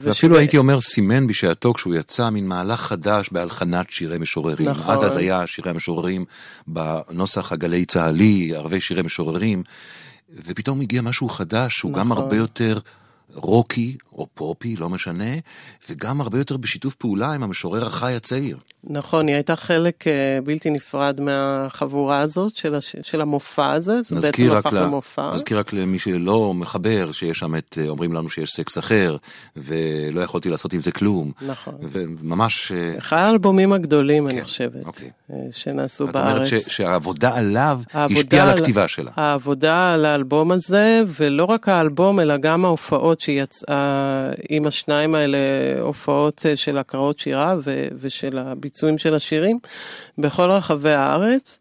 ואפילו 0.00 0.38
הייתי 0.38 0.56
אומר 0.56 0.80
סימן 0.80 1.26
בשעתו 1.26 1.74
כשהוא 1.74 1.94
יצא 1.94 2.30
מין 2.30 2.48
מהלך 2.48 2.80
חדש 2.80 3.28
בהלחנת 3.32 3.90
שירי 3.90 4.18
משוררים. 4.18 4.68
נכון. 4.68 4.94
עד 4.94 5.04
אז 5.04 5.16
היה 5.16 5.46
שירי 5.46 5.70
המשוררים 5.70 6.24
בנוסח 6.66 7.52
הגלי 7.52 7.84
צה"לי, 7.84 8.54
ערבי 8.54 8.80
שירי 8.80 9.02
משוררים, 9.02 9.62
ופתאום 10.30 10.80
הגיע 10.80 11.02
משהו 11.02 11.28
חדש 11.28 11.72
שהוא 11.74 11.90
נכון. 11.90 12.02
גם 12.02 12.12
הרבה 12.12 12.36
יותר 12.36 12.78
רוקי 13.34 13.96
או 14.12 14.26
פופי, 14.34 14.76
לא 14.76 14.88
משנה, 14.88 15.34
וגם 15.90 16.20
הרבה 16.20 16.38
יותר 16.38 16.56
בשיתוף 16.56 16.94
פעולה 16.94 17.32
עם 17.32 17.42
המשורר 17.42 17.86
החי 17.86 18.14
הצעיר. 18.14 18.58
נכון, 18.84 19.28
היא 19.28 19.34
הייתה 19.34 19.56
חלק 19.56 20.06
אה, 20.06 20.38
בלתי 20.44 20.70
נפרד 20.70 21.20
מהחבורה 21.20 22.20
הזאת 22.20 22.56
של, 22.56 22.74
הש... 22.74 22.96
של 23.02 23.20
המופע 23.20 23.72
הזה, 23.72 24.02
זה 24.02 24.20
בעצם 24.20 24.52
הפך 24.52 24.72
למופע. 24.72 25.34
נזכיר 25.34 25.58
רק 25.58 25.72
למי 25.72 25.98
שלא 25.98 26.54
מחבר, 26.54 27.12
שיש 27.12 27.38
שם 27.38 27.54
את, 27.54 27.78
אה, 27.80 27.88
אומרים 27.88 28.12
לנו 28.12 28.28
שיש 28.28 28.50
סקס 28.50 28.78
אחר, 28.78 29.16
ולא 29.56 30.20
יכולתי 30.20 30.50
לעשות 30.50 30.72
עם 30.72 30.80
זה 30.80 30.92
כלום. 30.92 31.32
נכון. 31.46 31.74
וממש... 31.80 32.72
אה, 32.72 32.98
אחד 32.98 33.16
האלבומים 33.16 33.72
הגדולים, 33.72 34.28
כן, 34.28 34.34
אני 34.34 34.44
חושבת, 34.44 34.86
אוקיי. 34.86 35.10
שנעשו 35.50 36.06
בארץ. 36.06 36.46
את 36.46 36.52
אומרת 36.52 36.62
שהעבודה 36.68 37.34
עליו 37.34 37.80
השפיעה 37.94 38.50
על 38.50 38.58
הכתיבה 38.58 38.88
שלה. 38.88 39.10
העבודה 39.16 39.94
על 39.94 40.04
האלבום 40.04 40.52
הזה, 40.52 41.02
ולא 41.20 41.44
רק 41.44 41.68
האלבום, 41.68 42.20
אלא 42.20 42.36
גם 42.36 42.64
ההופעות 42.64 43.13
שיצאה 43.20 44.26
עם 44.48 44.66
השניים 44.66 45.14
האלה, 45.14 45.38
הופעות 45.80 46.46
של 46.54 46.78
הקראות 46.78 47.18
שירה 47.18 47.56
ושל 48.00 48.38
הביצוע. 48.38 48.74
הביצועים 48.74 48.98
של 48.98 49.14
השירים 49.14 49.58
בכל 50.18 50.50
רחבי 50.50 50.92
הארץ. 50.92 51.58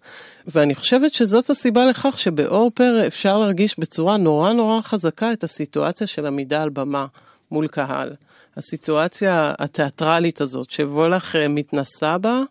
ואני 0.47 0.75
חושבת 0.75 1.13
שזאת 1.13 1.49
הסיבה 1.49 1.85
לכך 1.85 2.17
שבאור 2.17 2.71
אפשר 3.07 3.37
להרגיש 3.37 3.79
בצורה 3.79 4.17
נורא 4.17 4.53
נורא 4.53 4.81
חזקה 4.81 5.33
את 5.33 5.43
הסיטואציה 5.43 6.07
של 6.07 6.25
עמידה 6.25 6.63
על 6.63 6.69
במה 6.69 7.05
מול 7.51 7.67
קהל. 7.67 8.09
הסיטואציה 8.57 9.53
התיאטרלית 9.59 10.41
הזאת, 10.41 10.71
שוולך 10.71 11.35
אה, 11.35 11.47
מתנסה 11.47 12.17
בה 12.17 12.41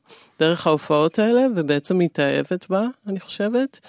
דרך 0.40 0.66
ההופעות 0.66 1.18
האלה, 1.18 1.46
ובעצם 1.56 1.98
מתאהבת 1.98 2.66
בה, 2.70 2.86
אני 3.06 3.20
חושבת, 3.20 3.80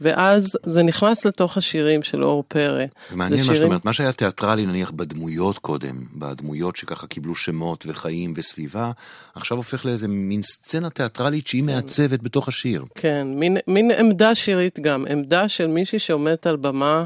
ואז 0.00 0.56
זה 0.66 0.82
נכנס 0.82 1.24
לתוך 1.26 1.56
השירים 1.56 2.02
של 2.02 2.24
אור 2.24 2.44
פרא. 2.48 2.84
מעניין 3.10 3.36
זה 3.36 3.42
מה 3.42 3.46
שאת 3.46 3.54
שירים- 3.54 3.62
אומרת, 3.68 3.84
מה 3.84 3.92
שהיה 3.92 4.12
תיאטרלי 4.12 4.66
נניח 4.66 4.90
בדמויות 4.90 5.58
קודם, 5.58 6.04
בדמויות 6.14 6.76
שככה 6.76 7.06
קיבלו 7.06 7.34
שמות 7.34 7.84
וחיים 7.88 8.34
וסביבה, 8.36 8.90
עכשיו 9.34 9.56
הופך 9.56 9.86
לאיזה 9.86 10.08
מין 10.08 10.42
סצנה 10.42 10.90
תיאטרלית 10.90 11.46
שהיא 11.46 11.64
מעצבת 11.64 12.22
בתוך 12.22 12.48
השיר. 12.48 12.84
כן, 12.94 13.26
מין, 13.34 13.56
מין 13.66 13.90
עמדה 13.90 14.34
שירית 14.34 14.78
גם, 14.80 15.04
עמדה 15.10 15.48
של 15.48 15.66
מישהי 15.66 15.98
שעומדת 15.98 16.46
על 16.46 16.56
במה, 16.56 17.04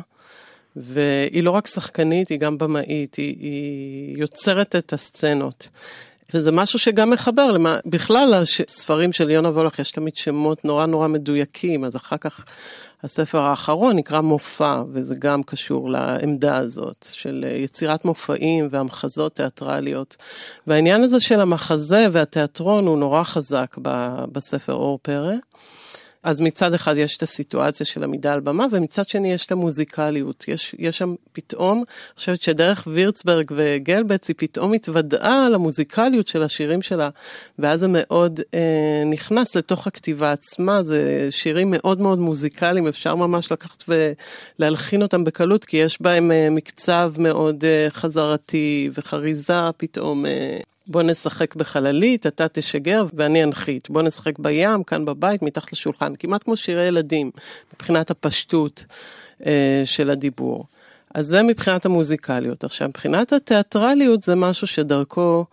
והיא 0.76 1.42
לא 1.42 1.50
רק 1.50 1.66
שחקנית, 1.66 2.28
היא 2.28 2.38
גם 2.38 2.58
במאית, 2.58 3.14
היא, 3.14 3.36
היא 3.40 4.18
יוצרת 4.18 4.76
את 4.76 4.92
הסצנות. 4.92 5.68
וזה 6.34 6.52
משהו 6.52 6.78
שגם 6.78 7.10
מחבר, 7.10 7.52
למה, 7.52 7.78
בכלל 7.86 8.34
הספרים 8.34 9.12
של 9.12 9.30
יונה 9.30 9.48
וולך 9.48 9.78
יש 9.78 9.90
תמיד 9.90 10.16
שמות 10.16 10.64
נורא 10.64 10.86
נורא 10.86 11.08
מדויקים, 11.08 11.84
אז 11.84 11.96
אחר 11.96 12.16
כך 12.16 12.44
הספר 13.04 13.40
האחרון 13.40 13.96
נקרא 13.96 14.20
מופע, 14.20 14.82
וזה 14.92 15.14
גם 15.18 15.42
קשור 15.42 15.90
לעמדה 15.90 16.56
הזאת 16.56 17.06
של 17.12 17.44
יצירת 17.56 18.04
מופעים 18.04 18.68
והמחזות 18.70 19.34
תיאטרליות. 19.34 20.16
והעניין 20.66 21.02
הזה 21.02 21.20
של 21.20 21.40
המחזה 21.40 22.06
והתיאטרון 22.12 22.86
הוא 22.86 22.98
נורא 22.98 23.22
חזק 23.22 23.76
בספר 24.32 24.72
אור 24.72 24.98
פרא. 25.02 25.34
אז 26.24 26.40
מצד 26.40 26.74
אחד 26.74 26.96
יש 26.96 27.16
את 27.16 27.22
הסיטואציה 27.22 27.86
של 27.86 28.04
עמידה 28.04 28.32
על 28.32 28.40
במה, 28.40 28.66
ומצד 28.72 29.08
שני 29.08 29.32
יש 29.32 29.46
את 29.46 29.52
המוזיקליות. 29.52 30.44
יש, 30.48 30.74
יש 30.78 30.98
שם 30.98 31.14
פתאום, 31.32 31.78
אני 31.78 32.16
חושבת 32.16 32.42
שדרך 32.42 32.88
וירצברג 32.90 33.50
וגלבץ 33.54 34.28
היא 34.28 34.36
פתאום 34.38 34.72
התוודעה 34.72 35.48
למוזיקליות 35.48 36.28
של 36.28 36.42
השירים 36.42 36.82
שלה, 36.82 37.08
ואז 37.58 37.80
זה 37.80 37.86
מאוד 37.90 38.40
אה, 38.54 39.02
נכנס 39.06 39.56
לתוך 39.56 39.86
הכתיבה 39.86 40.32
עצמה, 40.32 40.82
זה 40.82 41.28
שירים 41.30 41.68
מאוד 41.70 42.00
מאוד 42.00 42.18
מוזיקליים, 42.18 42.86
אפשר 42.86 43.14
ממש 43.14 43.52
לקחת 43.52 43.84
ולהלחין 44.58 45.02
אותם 45.02 45.24
בקלות, 45.24 45.64
כי 45.64 45.76
יש 45.76 46.02
בהם 46.02 46.32
אה, 46.32 46.48
מקצב 46.50 47.12
מאוד 47.18 47.64
אה, 47.64 47.86
חזרתי 47.90 48.90
וחריזה 48.94 49.70
פתאום. 49.76 50.26
אה, 50.26 50.58
בוא 50.86 51.02
נשחק 51.02 51.54
בחללית, 51.54 52.26
אתה 52.26 52.48
תשגר 52.48 53.04
ואני 53.14 53.44
אנחית. 53.44 53.90
בוא 53.90 54.02
נשחק 54.02 54.38
בים, 54.38 54.84
כאן 54.84 55.04
בבית, 55.04 55.42
מתחת 55.42 55.72
לשולחן. 55.72 56.16
כמעט 56.18 56.42
כמו 56.44 56.56
שירי 56.56 56.82
ילדים, 56.82 57.30
מבחינת 57.74 58.10
הפשטות 58.10 58.84
אה, 59.46 59.82
של 59.84 60.10
הדיבור. 60.10 60.64
אז 61.14 61.26
זה 61.26 61.42
מבחינת 61.42 61.86
המוזיקליות. 61.86 62.64
עכשיו, 62.64 62.88
מבחינת 62.88 63.32
התיאטרליות 63.32 64.22
זה 64.22 64.34
משהו 64.34 64.66
שדרכו, 64.66 65.44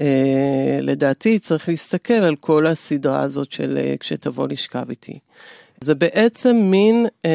אה, 0.00 0.78
לדעתי, 0.80 1.38
צריך 1.38 1.68
להסתכל 1.68 2.14
על 2.14 2.36
כל 2.36 2.66
הסדרה 2.66 3.20
הזאת 3.20 3.52
של 3.52 3.78
אה, 3.80 3.94
כשתבוא 4.00 4.48
לשכב 4.48 4.90
איתי. 4.90 5.18
זה 5.80 5.94
בעצם 5.94 6.56
מין 6.56 7.06
אה, 7.24 7.30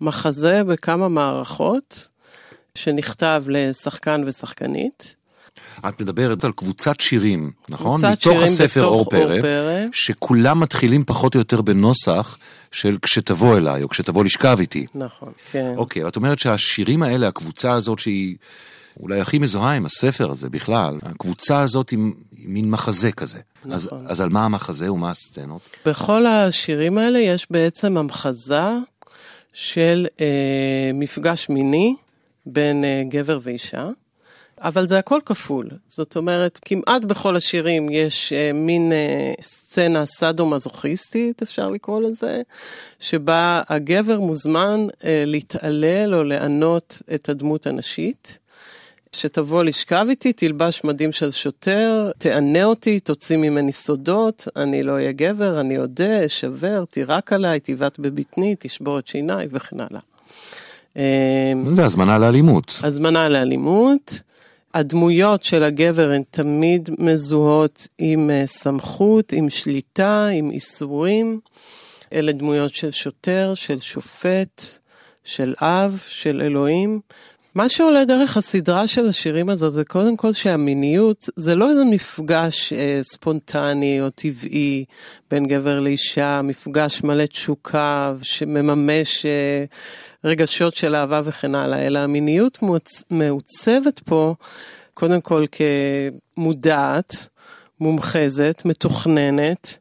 מחזה 0.00 0.64
בכמה 0.64 1.08
מערכות, 1.08 2.08
שנכתב 2.74 3.44
לשחקן 3.48 4.22
ושחקנית. 4.26 5.16
את 5.88 6.00
מדברת 6.00 6.44
על 6.44 6.52
קבוצת 6.52 7.00
שירים, 7.00 7.50
נכון? 7.68 7.96
קבוצת 7.96 8.12
מתוך 8.12 8.32
שירים 8.32 8.44
הספר 8.44 8.80
בתוך 8.80 8.92
אור 8.92 9.10
פרא. 9.10 9.86
שכולם 9.92 10.60
מתחילים 10.60 11.04
פחות 11.04 11.34
או 11.34 11.40
יותר 11.40 11.60
בנוסח 11.62 12.38
של 12.72 12.96
כשתבוא 13.02 13.56
אליי, 13.56 13.82
או 13.82 13.88
כשתבוא 13.88 14.24
לשכב 14.24 14.56
איתי. 14.60 14.86
נכון, 14.94 15.32
כן. 15.50 15.74
אוקיי, 15.76 16.08
את 16.08 16.16
אומרת 16.16 16.38
שהשירים 16.38 17.02
האלה, 17.02 17.28
הקבוצה 17.28 17.72
הזאת 17.72 17.98
שהיא 17.98 18.36
אולי 19.00 19.20
הכי 19.20 19.38
מזוהה 19.38 19.74
עם 19.74 19.86
הספר 19.86 20.30
הזה 20.30 20.50
בכלל, 20.50 20.98
הקבוצה 21.02 21.60
הזאת 21.60 21.90
היא, 21.90 21.98
מין 22.44 22.70
מחזה 22.70 23.12
כזה. 23.12 23.38
אז, 23.70 23.86
נכון. 23.86 23.98
אז 24.06 24.20
על 24.20 24.28
מה 24.28 24.44
המחזה 24.44 24.92
ומה 24.92 25.10
הסצנות? 25.10 25.60
בכל 25.86 26.26
השירים 26.26 26.98
האלה 26.98 27.18
יש 27.18 27.46
בעצם 27.50 27.96
המחזה 27.96 28.68
של 29.52 30.06
אה, 30.20 30.90
מפגש 30.94 31.48
מיני 31.48 31.94
בין 32.46 32.84
אה, 32.84 33.02
גבר 33.08 33.38
ואישה, 33.42 33.88
אבל 34.62 34.88
זה 34.88 34.98
הכל 34.98 35.18
כפול. 35.26 35.68
זאת 35.86 36.16
אומרת, 36.16 36.58
כמעט 36.64 37.04
בכל 37.04 37.36
השירים 37.36 37.88
יש 37.90 38.32
אה, 38.32 38.50
מין 38.52 38.92
אה, 38.92 39.32
סצנה 39.40 40.06
סאדו-מזוכיסטית, 40.06 41.42
אפשר 41.42 41.68
לקרוא 41.68 42.00
לזה, 42.00 42.42
שבה 42.98 43.62
הגבר 43.68 44.20
מוזמן 44.20 44.86
אה, 45.04 45.24
להתעלל 45.26 46.14
או 46.14 46.24
לענות 46.24 47.02
את 47.14 47.28
הדמות 47.28 47.66
הנשית. 47.66 48.38
שתבוא 49.16 49.62
לשכב 49.62 50.06
איתי, 50.08 50.32
תלבש 50.32 50.84
מדים 50.84 51.12
של 51.12 51.30
שוטר, 51.30 52.10
תענה 52.18 52.64
אותי, 52.64 53.00
תוציא 53.00 53.36
ממני 53.36 53.72
סודות, 53.72 54.48
אני 54.56 54.82
לא 54.82 54.92
אהיה 54.92 55.12
גבר, 55.12 55.60
אני 55.60 55.78
אודה, 55.78 56.26
אשבר, 56.26 56.84
תירק 56.84 57.32
עליי, 57.32 57.60
תבעט 57.60 57.98
בבטני, 57.98 58.56
תשבור 58.58 58.98
את 58.98 59.08
שיניי 59.08 59.48
וכן 59.50 59.76
הלאה. 59.80 60.00
אמ, 60.96 61.74
זה 61.74 61.84
הזמנה 61.84 62.18
לאלימות. 62.18 62.80
הזמנה 62.82 63.28
לאלימות. 63.28 64.20
הדמויות 64.74 65.44
של 65.44 65.62
הגבר 65.62 66.10
הן 66.10 66.22
תמיד 66.30 66.90
מזוהות 66.98 67.88
עם 67.98 68.30
אה, 68.30 68.46
סמכות, 68.46 69.32
עם 69.32 69.50
שליטה, 69.50 70.26
עם 70.26 70.50
איסורים. 70.50 71.40
אלה 72.12 72.32
דמויות 72.32 72.74
של 72.74 72.90
שוטר, 72.90 73.52
של 73.54 73.80
שופט, 73.80 74.62
של 75.24 75.54
אב, 75.60 76.02
של 76.08 76.40
אלוהים. 76.40 77.00
מה 77.54 77.68
שעולה 77.68 78.04
דרך 78.04 78.36
הסדרה 78.36 78.86
של 78.86 79.08
השירים 79.08 79.48
הזאת 79.48 79.72
זה 79.72 79.84
קודם 79.84 80.16
כל 80.16 80.32
שהמיניות 80.32 81.28
זה 81.36 81.54
לא 81.54 81.70
איזה 81.70 81.84
מפגש 81.84 82.72
אה, 82.72 82.98
ספונטני 83.02 84.00
או 84.00 84.10
טבעי 84.10 84.84
בין 85.30 85.46
גבר 85.46 85.80
לאישה, 85.80 86.42
מפגש 86.42 87.02
מלא 87.02 87.26
תשוקה 87.26 88.14
שמממש 88.22 89.26
אה, 89.26 89.64
רגשות 90.24 90.74
של 90.74 90.94
אהבה 90.94 91.20
וכן 91.24 91.54
הלאה, 91.54 91.86
אלא 91.86 91.98
המיניות 91.98 92.62
מוצ... 92.62 93.04
מעוצבת 93.10 93.98
פה 93.98 94.34
קודם 94.94 95.20
כל 95.20 95.44
כמודעת, 96.36 97.26
מומחזת, 97.80 98.62
מתוכננת, 98.64 99.78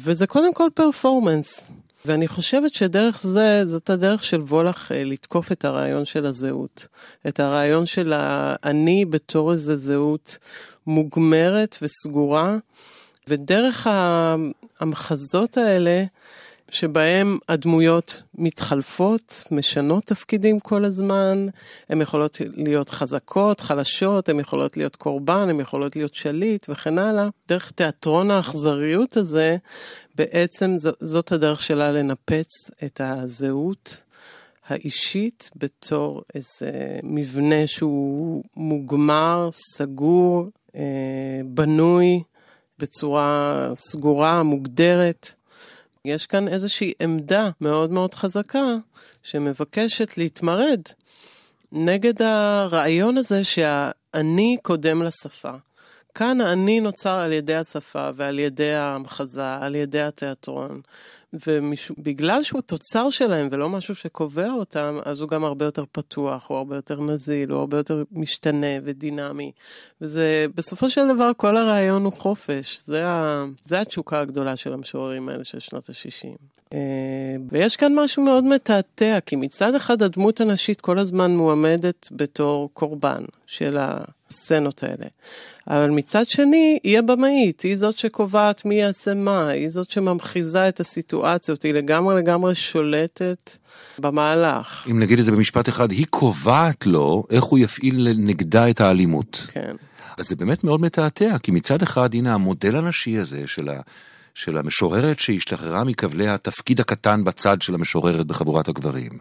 וזה 0.00 0.26
קודם 0.26 0.54
כל 0.54 0.68
פרפורמנס. 0.74 1.70
ואני 2.06 2.28
חושבת 2.28 2.74
שדרך 2.74 3.22
זה, 3.22 3.66
זאת 3.66 3.90
הדרך 3.90 4.24
של 4.24 4.40
וולך 4.40 4.92
אה, 4.92 5.04
לתקוף 5.04 5.52
את 5.52 5.64
הרעיון 5.64 6.04
של 6.04 6.26
הזהות. 6.26 6.86
את 7.28 7.40
הרעיון 7.40 7.86
של 7.86 8.12
האני 8.16 9.04
בתור 9.04 9.52
איזו 9.52 9.76
זהות 9.76 10.38
מוגמרת 10.86 11.78
וסגורה, 11.82 12.56
ודרך 13.28 13.86
המחזות 14.80 15.56
האלה, 15.56 16.04
שבהם 16.74 17.38
הדמויות 17.48 18.22
מתחלפות, 18.34 19.44
משנות 19.50 20.04
תפקידים 20.04 20.60
כל 20.60 20.84
הזמן, 20.84 21.46
הן 21.88 22.02
יכולות 22.02 22.38
להיות 22.56 22.90
חזקות, 22.90 23.60
חלשות, 23.60 24.28
הן 24.28 24.40
יכולות 24.40 24.76
להיות 24.76 24.96
קורבן, 24.96 25.48
הן 25.48 25.60
יכולות 25.60 25.96
להיות 25.96 26.14
שליט 26.14 26.66
וכן 26.68 26.98
הלאה. 26.98 27.28
דרך 27.48 27.70
תיאטרון 27.70 28.30
האכזריות 28.30 29.16
הזה, 29.16 29.56
בעצם 30.14 30.74
זאת 31.00 31.32
הדרך 31.32 31.62
שלה 31.62 31.92
לנפץ 31.92 32.70
את 32.84 33.00
הזהות 33.04 34.02
האישית 34.68 35.50
בתור 35.56 36.22
איזה 36.34 36.70
מבנה 37.02 37.66
שהוא 37.66 38.44
מוגמר, 38.56 39.48
סגור, 39.52 40.48
אה, 40.76 40.80
בנוי 41.44 42.22
בצורה 42.78 43.70
סגורה, 43.74 44.42
מוגדרת. 44.42 45.34
יש 46.04 46.26
כאן 46.26 46.48
איזושהי 46.48 46.92
עמדה 47.00 47.50
מאוד 47.60 47.90
מאוד 47.90 48.14
חזקה 48.14 48.76
שמבקשת 49.22 50.18
להתמרד 50.18 50.80
נגד 51.72 52.22
הרעיון 52.22 53.18
הזה 53.18 53.44
שהאני 53.44 54.56
קודם 54.62 55.02
לשפה. 55.02 55.52
כאן 56.14 56.40
האני 56.40 56.80
נוצר 56.80 57.18
על 57.18 57.32
ידי 57.32 57.54
השפה 57.54 58.10
ועל 58.14 58.38
ידי 58.38 58.74
המחזה, 58.74 59.54
על 59.54 59.74
ידי 59.74 60.02
התיאטרון. 60.02 60.80
ובגלל 61.46 62.42
שהוא 62.42 62.60
תוצר 62.60 63.10
שלהם 63.10 63.48
ולא 63.50 63.68
משהו 63.68 63.94
שקובע 63.94 64.50
אותם, 64.50 64.98
אז 65.04 65.20
הוא 65.20 65.28
גם 65.28 65.44
הרבה 65.44 65.64
יותר 65.64 65.84
פתוח, 65.92 66.46
הוא 66.48 66.58
הרבה 66.58 66.76
יותר 66.76 67.00
נזיל, 67.00 67.50
הוא 67.50 67.60
הרבה 67.60 67.76
יותר 67.76 68.02
משתנה 68.12 68.76
ודינמי. 68.84 69.52
וזה, 70.00 70.46
בסופו 70.54 70.90
של 70.90 71.14
דבר, 71.14 71.30
כל 71.36 71.56
הרעיון 71.56 72.04
הוא 72.04 72.12
חופש. 72.12 72.78
זה, 72.80 73.08
ה, 73.08 73.44
זה 73.64 73.80
התשוקה 73.80 74.20
הגדולה 74.20 74.56
של 74.56 74.72
המשוררים 74.72 75.28
האלה 75.28 75.44
של 75.44 75.58
שנות 75.58 75.90
ה-60. 75.90 76.36
אה, 76.74 76.78
ויש 77.50 77.76
כאן 77.76 77.92
משהו 77.94 78.24
מאוד 78.24 78.44
מתעתע, 78.44 79.18
כי 79.26 79.36
מצד 79.36 79.74
אחד 79.74 80.02
הדמות 80.02 80.40
הנשית 80.40 80.80
כל 80.80 80.98
הזמן 80.98 81.36
מועמדת 81.36 82.08
בתור 82.12 82.70
קורבן 82.72 83.24
של 83.46 83.76
הסצנות 83.80 84.82
האלה. 84.82 85.06
אבל 85.68 85.90
מצד 85.90 86.28
שני, 86.28 86.78
היא 86.82 86.98
הבמאית, 86.98 87.60
היא 87.60 87.76
זאת 87.76 87.98
שקובעת 87.98 88.64
מי 88.64 88.74
יעשה 88.74 89.14
מה, 89.14 89.48
היא 89.48 89.68
זאת 89.68 89.90
שממחיזה 89.90 90.68
את 90.68 90.80
הסיטואציות, 90.80 91.62
היא 91.62 91.74
לגמרי 91.74 92.16
לגמרי 92.16 92.54
שולטת 92.54 93.56
במהלך. 93.98 94.86
אם 94.90 95.00
נגיד 95.00 95.18
את 95.18 95.24
זה 95.24 95.32
במשפט 95.32 95.68
אחד, 95.68 95.90
היא 95.90 96.06
קובעת 96.10 96.86
לו 96.86 97.24
איך 97.30 97.44
הוא 97.44 97.58
יפעיל 97.58 98.08
נגדה 98.16 98.70
את 98.70 98.80
האלימות. 98.80 99.46
כן. 99.52 99.76
אז 100.18 100.28
זה 100.28 100.36
באמת 100.36 100.64
מאוד 100.64 100.80
מתעתע, 100.80 101.36
כי 101.42 101.50
מצד 101.50 101.82
אחד, 101.82 102.14
הנה 102.14 102.34
המודל 102.34 102.76
הנשי 102.76 103.18
הזה 103.18 103.42
של 103.46 103.68
ה... 103.68 103.80
של 104.34 104.58
המשוררת 104.58 105.18
שהשתחררה 105.18 105.84
מכבלי 105.84 106.28
התפקיד 106.28 106.80
הקטן 106.80 107.24
בצד 107.24 107.62
של 107.62 107.74
המשוררת 107.74 108.26
בחבורת 108.26 108.68
הגברים. 108.68 109.12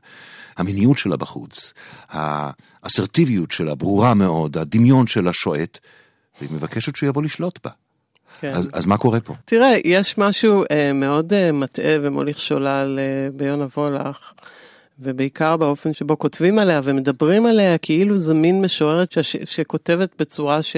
המיניות 0.58 0.98
שלה 0.98 1.18
בחוץ, 1.18 1.74
האסרטיביות 2.10 3.52
שלה 3.52 3.76
ברורה 3.76 4.14
מאוד, 4.14 4.58
הדמיון 4.58 5.08
שלה 5.08 5.34
שועט, 5.34 5.80
והיא 6.40 6.50
מבקשת 6.54 6.96
שהוא 6.96 7.10
יבוא 7.10 7.24
לשלוט 7.24 7.60
בה. 7.64 7.70
כן. 8.40 8.52
אז, 8.54 8.70
אז 8.74 8.86
מה 8.86 8.98
קורה 8.98 9.20
פה? 9.20 9.34
תראה, 9.46 9.76
יש 9.86 10.18
משהו 10.18 10.64
אה, 10.72 10.94
מאוד 10.94 11.34
אה, 11.34 11.52
מטעה 11.52 11.96
ומוליך 12.02 12.40
שולל 12.40 13.00
אה, 13.00 13.38
ביונה 13.38 13.66
וולך, 13.78 14.18
ובעיקר 15.00 15.58
באופן 15.58 15.94
שבו 15.94 16.20
כותבים 16.20 16.60
עליה 16.60 16.82
ומדברים 16.84 17.46
עליה, 17.46 17.78
כאילו 17.78 18.18
זו 18.18 18.36
מין 18.36 18.62
משוררת 18.62 19.12
ש, 19.12 19.36
שכותבת 19.46 20.10
בצורה 20.20 20.64
ש... 20.64 20.76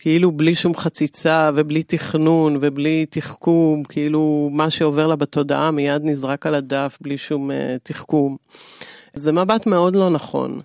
כאילו 0.00 0.32
בלי 0.32 0.54
שום 0.54 0.76
חציצה 0.76 1.50
ובלי 1.54 1.82
תכנון 1.82 2.58
ובלי 2.60 3.06
תחכום, 3.10 3.84
כאילו 3.84 4.48
מה 4.52 4.70
שעובר 4.70 5.06
לה 5.06 5.16
בתודעה 5.16 5.70
מיד 5.70 6.02
נזרק 6.04 6.46
על 6.46 6.54
הדף 6.54 6.98
בלי 7.00 7.18
שום 7.18 7.50
uh, 7.50 7.54
תחכום. 7.82 8.36
זה 9.14 9.32
מבט 9.32 9.66
מאוד 9.66 9.96
לא 9.96 10.10
נכון. 10.10 10.60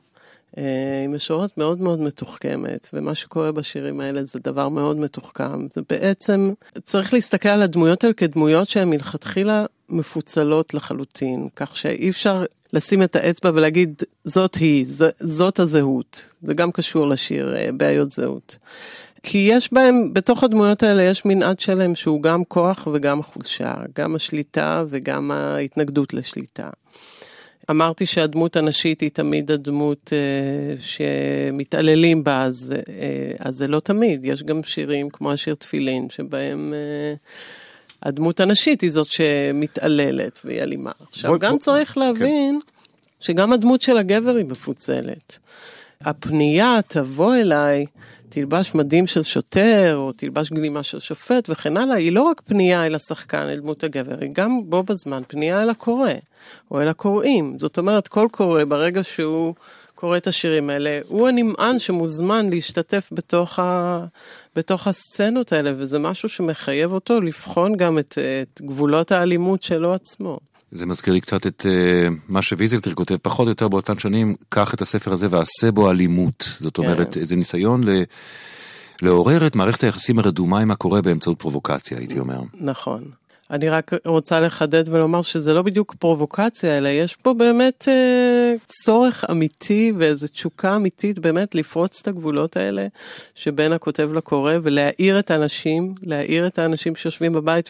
היא 0.56 1.10
משוררת 1.10 1.58
מאוד 1.58 1.82
מאוד 1.82 2.00
מתוחכמת, 2.00 2.90
ומה 2.94 3.16
שקורה 3.16 3.52
בשירים 3.52 4.00
האלה 4.00 4.24
זה 4.24 4.40
דבר 4.40 4.70
מאוד 4.70 4.98
מתוחכם. 4.98 5.68
ובעצם 5.78 6.54
צריך 6.84 7.14
להסתכל 7.14 7.50
על 7.50 7.62
הדמויות 7.62 8.04
האלה 8.04 8.14
כדמויות 8.14 8.70
שהן 8.70 8.90
מלכתחילה 8.90 9.66
מפוצלות 9.90 10.74
לחלוטין, 10.74 11.48
כך 11.56 11.78
שאי 11.78 12.10
אפשר 12.10 12.44
לשים 12.74 13.04
את 13.04 13.16
האצבע 13.16 13.52
ולהגיד 13.54 14.04
זאת 14.24 14.56
היא, 14.56 14.86
זאת 15.20 15.60
הזהות. 15.60 16.26
זה 16.42 16.54
גם 16.54 16.72
קשור 16.72 17.08
לשיר 17.08 17.56
uh, 17.56 17.72
בעיות 17.72 18.12
זהות. 18.12 18.58
כי 19.24 19.38
יש 19.52 19.74
בהם, 19.74 20.14
בתוך 20.14 20.44
הדמויות 20.44 20.84
האלה 20.84 21.04
יש 21.04 21.26
מנעד 21.26 21.60
שלם 21.60 21.96
שהוא 21.96 22.24
גם 22.24 22.44
כוח 22.44 22.88
וגם 22.94 23.24
חולשה, 23.24 23.76
גם 23.96 24.16
השליטה 24.16 24.84
וגם 24.90 25.32
ההתנגדות 25.32 26.14
לשליטה. 26.14 26.70
אמרתי 27.72 28.06
שהדמות 28.06 28.56
הנשית 28.56 29.02
היא 29.02 29.10
תמיד 29.10 29.52
הדמות 29.52 30.14
אה, 30.14 30.76
שמתעללים 30.80 32.24
בה, 32.24 32.44
אז, 32.44 32.76
אה, 32.90 33.36
אז 33.40 33.56
זה 33.56 33.68
לא 33.68 33.80
תמיד, 33.80 34.26
יש 34.26 34.44
גם 34.44 34.64
שירים 34.64 35.10
כמו 35.10 35.32
השיר 35.32 35.56
תפילין, 35.56 36.10
שבהם 36.10 36.74
אה, 36.74 37.14
הדמות 38.04 38.40
הנשית 38.40 38.82
היא 38.82 38.92
זאת 38.92 39.08
שמתעללת 39.12 40.40
והיא 40.46 40.62
אלימה. 40.62 40.92
עכשיו, 41.10 41.32
בוא, 41.32 41.38
גם 41.38 41.52
בוא, 41.52 41.60
צריך 41.60 41.98
להבין 41.98 42.60
כן. 42.62 42.68
שגם 43.20 43.54
הדמות 43.54 43.82
של 43.82 43.98
הגבר 43.98 44.36
היא 44.36 44.46
מפוצלת. 44.46 45.38
הפנייה 46.02 46.80
תבוא 46.88 47.36
אליי, 47.36 47.86
תלבש 48.34 48.76
מדים 48.76 49.08
של 49.08 49.24
שוטר, 49.24 49.96
או 49.96 50.12
תלבש 50.12 50.52
גלימה 50.52 50.84
של 50.84 51.00
שופט 51.00 51.50
וכן 51.50 51.78
הלאה, 51.78 51.96
היא 51.96 52.12
לא 52.12 52.22
רק 52.22 52.42
פנייה 52.46 52.86
אל 52.86 52.96
השחקן, 52.96 53.48
אל 53.50 53.56
דמות 53.56 53.84
הגבר, 53.84 54.16
היא 54.22 54.30
גם 54.34 54.60
בו 54.66 54.84
בזמן 54.84 55.22
פנייה 55.28 55.64
אל 55.64 55.70
הקורא, 55.70 56.10
או 56.72 56.82
אל 56.82 56.88
הקוראים. 56.88 57.56
זאת 57.60 57.78
אומרת, 57.78 58.08
כל 58.08 58.28
קורא, 58.32 58.64
ברגע 58.64 59.04
שהוא 59.04 59.54
קורא 59.96 60.18
את 60.18 60.28
השירים 60.28 60.70
האלה, 60.70 61.00
הוא 61.08 61.28
הנמען 61.28 61.80
שמוזמן 61.80 62.50
להשתתף 62.50 63.10
בתוך, 63.12 63.60
ה... 63.60 64.00
בתוך 64.56 64.88
הסצנות 64.88 65.54
האלה, 65.54 65.72
וזה 65.76 66.00
משהו 66.00 66.30
שמחייב 66.30 66.94
אותו 66.94 67.22
לבחון 67.22 67.76
גם 67.76 68.00
את, 68.00 68.18
את 68.42 68.62
גבולות 68.62 69.12
האלימות 69.12 69.64
שלו 69.64 69.94
עצמו. 69.94 70.40
זה 70.76 70.86
מזכיר 70.86 71.14
לי 71.14 71.22
קצת 71.22 71.48
את 71.48 71.66
uh, 71.66 72.14
מה 72.30 72.42
שוויזלטר 72.42 72.94
כותב, 72.94 73.16
פחות 73.22 73.46
או 73.46 73.52
יותר 73.52 73.68
באותן 73.68 74.00
שנים, 74.00 74.36
קח 74.50 74.74
את 74.74 74.82
הספר 74.82 75.14
הזה 75.14 75.28
ועשה 75.30 75.72
בו 75.72 75.92
אלימות. 75.92 76.58
זאת 76.60 76.78
כן. 76.78 76.84
אומרת, 76.84 77.18
איזה 77.18 77.36
ניסיון 77.36 77.84
ל... 77.84 77.90
לעורר 79.02 79.48
את 79.48 79.56
מערכת 79.56 79.84
היחסים 79.84 80.20
הרדומה 80.20 80.60
עם 80.60 80.72
הקורא 80.72 81.02
באמצעות 81.02 81.40
פרובוקציה, 81.40 81.98
הייתי 81.98 82.20
אומר. 82.20 82.40
נכון. 82.54 83.04
אני 83.52 83.70
רק 83.70 83.92
רוצה 84.06 84.40
לחדד 84.40 84.90
ולומר 84.90 85.22
שזה 85.22 85.54
לא 85.54 85.62
בדיוק 85.62 85.96
פרובוקציה, 86.00 86.78
אלא 86.78 86.88
יש 86.88 87.16
פה 87.16 87.34
באמת 87.34 87.88
אה, 87.88 88.54
צורך 88.66 89.24
אמיתי 89.32 89.94
ואיזו 89.98 90.28
תשוקה 90.28 90.76
אמיתית 90.76 91.20
באמת 91.20 91.56
לפרוץ 91.56 92.02
את 92.02 92.08
הגבולות 92.08 92.58
האלה 92.58 92.88
שבין 93.36 93.74
הכותב 93.74 94.10
לקורא 94.14 94.54
ולהעיר 94.64 95.20
את 95.20 95.32
האנשים, 95.32 95.96
להעיר 96.04 96.48
את 96.48 96.60
האנשים 96.60 96.96
שיושבים 96.96 97.34
בבית 97.34 97.70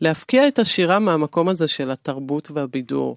ולהפקיע 0.00 0.48
את 0.48 0.58
השירה 0.58 0.98
מהמקום 0.98 1.48
הזה 1.48 1.68
של 1.68 1.90
התרבות 1.90 2.50
והבידור. 2.50 3.16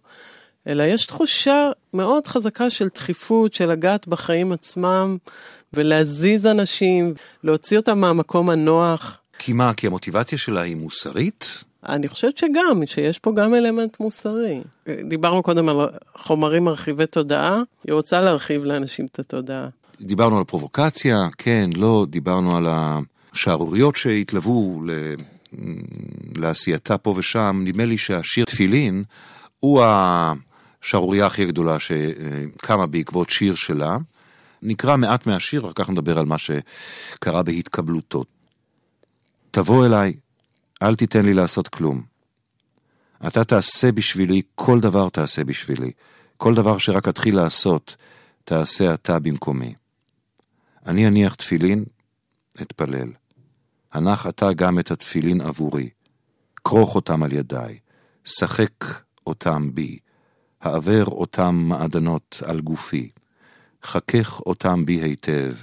אלא 0.67 0.83
יש 0.83 1.05
תחושה 1.05 1.71
מאוד 1.93 2.27
חזקה 2.27 2.69
של 2.69 2.87
דחיפות, 2.95 3.53
של 3.53 3.71
לגעת 3.71 4.07
בחיים 4.07 4.51
עצמם 4.51 5.17
ולהזיז 5.73 6.45
אנשים, 6.45 7.13
להוציא 7.43 7.77
אותם 7.77 7.99
מהמקום 7.99 8.49
הנוח. 8.49 9.17
כי 9.37 9.53
מה, 9.53 9.73
כי 9.73 9.87
המוטיבציה 9.87 10.37
שלה 10.37 10.61
היא 10.61 10.75
מוסרית? 10.75 11.68
אני 11.87 12.07
חושבת 12.07 12.37
שגם, 12.37 12.81
שיש 12.85 13.19
פה 13.19 13.31
גם 13.35 13.53
אלמנט 13.55 13.99
מוסרי. 13.99 14.61
דיברנו 15.09 15.43
קודם 15.43 15.69
על 15.69 15.89
חומרים 16.15 16.63
מרחיבי 16.63 17.05
תודעה, 17.05 17.61
היא 17.87 17.93
רוצה 17.93 18.21
להרחיב 18.21 18.63
לאנשים 18.63 19.05
את 19.05 19.19
התודעה. 19.19 19.67
דיברנו 20.01 20.37
על 20.37 20.43
פרובוקציה, 20.43 21.27
כן, 21.37 21.69
לא, 21.75 22.05
דיברנו 22.09 22.57
על 22.57 22.65
השערוריות 22.69 23.95
שהתלוו 23.95 24.81
ל... 24.85 24.91
לעשייתה 26.35 26.97
פה 26.97 27.13
ושם. 27.17 27.61
נדמה 27.63 27.85
לי 27.85 27.97
שהשיר 27.97 28.45
תפילין 28.45 29.03
הוא 29.59 29.83
השערורייה 29.83 31.25
הכי 31.25 31.45
גדולה 31.45 31.77
שקמה 31.79 32.85
בעקבות 32.85 33.29
שיר 33.29 33.55
שלה. 33.55 33.97
נקרא 34.61 34.97
מעט 34.97 35.27
מהשיר, 35.27 35.65
אחר 35.65 35.73
כך 35.75 35.89
נדבר 35.89 36.19
על 36.19 36.25
מה 36.25 36.35
שקרה 36.37 37.43
בהתקבלותו. 37.43 38.23
תבוא 39.51 39.85
אליי, 39.85 40.13
אל 40.81 40.95
תיתן 40.95 41.25
לי 41.25 41.33
לעשות 41.33 41.67
כלום. 41.67 42.03
אתה 43.27 43.43
תעשה 43.43 43.91
בשבילי, 43.91 44.41
כל 44.55 44.79
דבר 44.79 45.09
תעשה 45.09 45.43
בשבילי. 45.43 45.91
כל 46.37 46.55
דבר 46.55 46.77
שרק 46.77 47.07
אתחיל 47.07 47.35
לעשות, 47.35 47.95
תעשה 48.43 48.93
אתה 48.93 49.19
במקומי. 49.19 49.73
אני 50.85 51.07
אניח 51.07 51.35
תפילין, 51.35 51.85
אתפלל. 52.61 53.11
הנח 53.93 54.27
אתה 54.27 54.53
גם 54.53 54.79
את 54.79 54.91
התפילין 54.91 55.41
עבורי. 55.41 55.89
כרוך 56.65 56.95
אותם 56.95 57.23
על 57.23 57.33
ידיי. 57.33 57.79
שחק 58.25 58.85
אותם 59.27 59.69
בי. 59.73 59.99
העבר 60.61 61.05
אותם 61.05 61.55
מעדנות 61.55 62.43
על 62.45 62.59
גופי. 62.59 63.09
חכך 63.83 64.39
אותם 64.39 64.85
בי 64.85 65.01
היטב. 65.01 65.53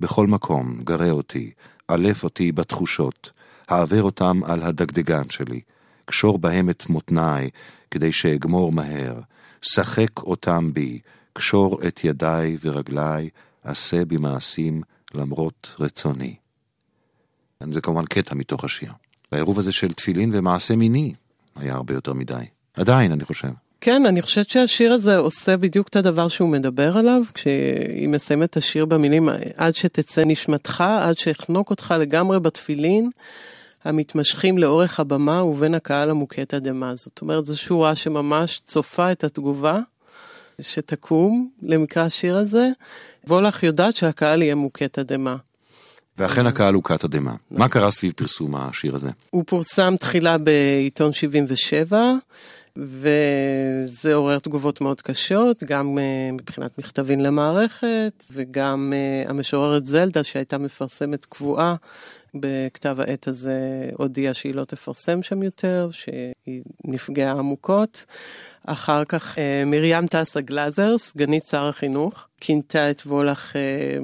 בכל 0.00 0.26
מקום, 0.26 0.82
גרה 0.82 1.10
אותי. 1.10 1.52
עלף 1.88 2.24
אותי 2.24 2.52
בתחושות. 2.52 3.39
העבר 3.70 4.02
אותם 4.02 4.40
על 4.44 4.62
הדגדגן 4.62 5.30
שלי, 5.30 5.60
קשור 6.04 6.38
בהם 6.38 6.70
את 6.70 6.88
מותניי, 6.88 7.50
כדי 7.90 8.12
שאגמור 8.12 8.72
מהר. 8.72 9.20
שחק 9.62 10.18
אותם 10.18 10.72
בי, 10.72 10.98
קשור 11.32 11.78
את 11.86 12.04
ידיי 12.04 12.56
ורגליי, 12.60 13.28
עשה 13.64 14.04
במעשים 14.04 14.82
למרות 15.14 15.74
רצוני. 15.80 16.34
זה 17.70 17.80
כמובן 17.80 18.04
קטע 18.04 18.34
מתוך 18.34 18.64
השיר. 18.64 18.92
העירוב 19.32 19.58
הזה 19.58 19.72
של 19.72 19.92
תפילין 19.92 20.30
ומעשה 20.32 20.76
מיני 20.76 21.12
היה 21.56 21.74
הרבה 21.74 21.94
יותר 21.94 22.12
מדי. 22.12 22.44
עדיין, 22.74 23.12
אני 23.12 23.24
חושב. 23.24 23.48
כן, 23.80 24.06
אני 24.06 24.22
חושבת 24.22 24.50
שהשיר 24.50 24.92
הזה 24.92 25.16
עושה 25.16 25.56
בדיוק 25.56 25.88
את 25.88 25.96
הדבר 25.96 26.28
שהוא 26.28 26.48
מדבר 26.48 26.98
עליו, 26.98 27.22
כשהיא 27.34 28.08
מסיימת 28.08 28.50
את 28.50 28.56
השיר 28.56 28.86
במילים, 28.86 29.28
עד 29.56 29.74
שתצא 29.74 30.22
נשמתך, 30.26 30.84
עד 31.00 31.18
שאחנוק 31.18 31.70
אותך 31.70 31.94
לגמרי 31.98 32.40
בתפילין. 32.40 33.10
המתמשכים 33.84 34.58
לאורך 34.58 35.00
הבמה 35.00 35.44
ובין 35.44 35.74
הקהל 35.74 36.10
המוכה 36.10 36.44
תדהמה. 36.44 36.96
זאת 36.96 37.20
אומרת, 37.22 37.44
זו 37.44 37.58
שורה 37.58 37.94
שממש 37.94 38.60
צופה 38.64 39.12
את 39.12 39.24
התגובה 39.24 39.80
שתקום 40.60 41.50
למקרא 41.62 42.02
השיר 42.02 42.36
הזה. 42.36 42.68
וולך 43.26 43.62
יודעת 43.62 43.96
שהקהל 43.96 44.42
יהיה 44.42 44.54
מוכה 44.54 44.88
תדהמה. 44.88 45.36
ואכן 46.18 46.46
הקהל 46.46 46.74
הוכה 46.74 46.98
תדהמה. 46.98 47.34
מה 47.50 47.68
קרה 47.68 47.90
סביב 47.90 48.12
פרסום 48.16 48.56
השיר 48.56 48.96
הזה? 48.96 49.10
הוא 49.30 49.44
פורסם 49.46 49.94
תחילה 49.96 50.38
בעיתון 50.38 51.12
77. 51.12 52.12
וזה 52.76 54.14
עורר 54.14 54.38
תגובות 54.38 54.80
מאוד 54.80 55.00
קשות, 55.00 55.64
גם 55.64 55.98
uh, 55.98 56.32
מבחינת 56.42 56.78
מכתבים 56.78 57.20
למערכת, 57.20 58.24
וגם 58.32 58.92
uh, 59.26 59.30
המשוררת 59.30 59.86
זלדה 59.86 60.24
שהייתה 60.24 60.58
מפרסמת 60.58 61.24
קבועה 61.24 61.74
בכתב 62.34 62.96
העת 63.00 63.28
הזה 63.28 63.90
הודיעה 63.96 64.34
שהיא 64.34 64.54
לא 64.54 64.64
תפרסם 64.64 65.22
שם 65.22 65.42
יותר, 65.42 65.88
שהיא 65.92 66.62
נפגעה 66.84 67.30
עמוקות. 67.30 68.04
אחר 68.66 69.04
כך 69.04 69.38
אה, 69.38 69.62
מרים 69.66 70.06
טסה 70.06 70.40
גלאזר, 70.40 70.98
סגנית 70.98 71.42
שר 71.50 71.68
החינוך, 71.68 72.26
כינתה 72.40 72.90
את 72.90 73.00
וולך 73.00 73.56
אה, 73.56 73.98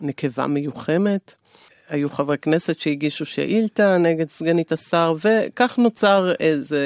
נקבה 0.00 0.46
מיוחמת. 0.46 1.34
היו 1.88 2.10
חברי 2.10 2.38
כנסת 2.38 2.80
שהגישו 2.80 3.24
שאילתה 3.24 3.98
נגד 3.98 4.28
סגנית 4.28 4.72
השר, 4.72 5.14
וכך 5.24 5.78
נוצר 5.78 6.32
איזה 6.40 6.84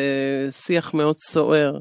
שיח 0.51 0.95
מאוד 0.95 1.17
סוער 1.21 1.79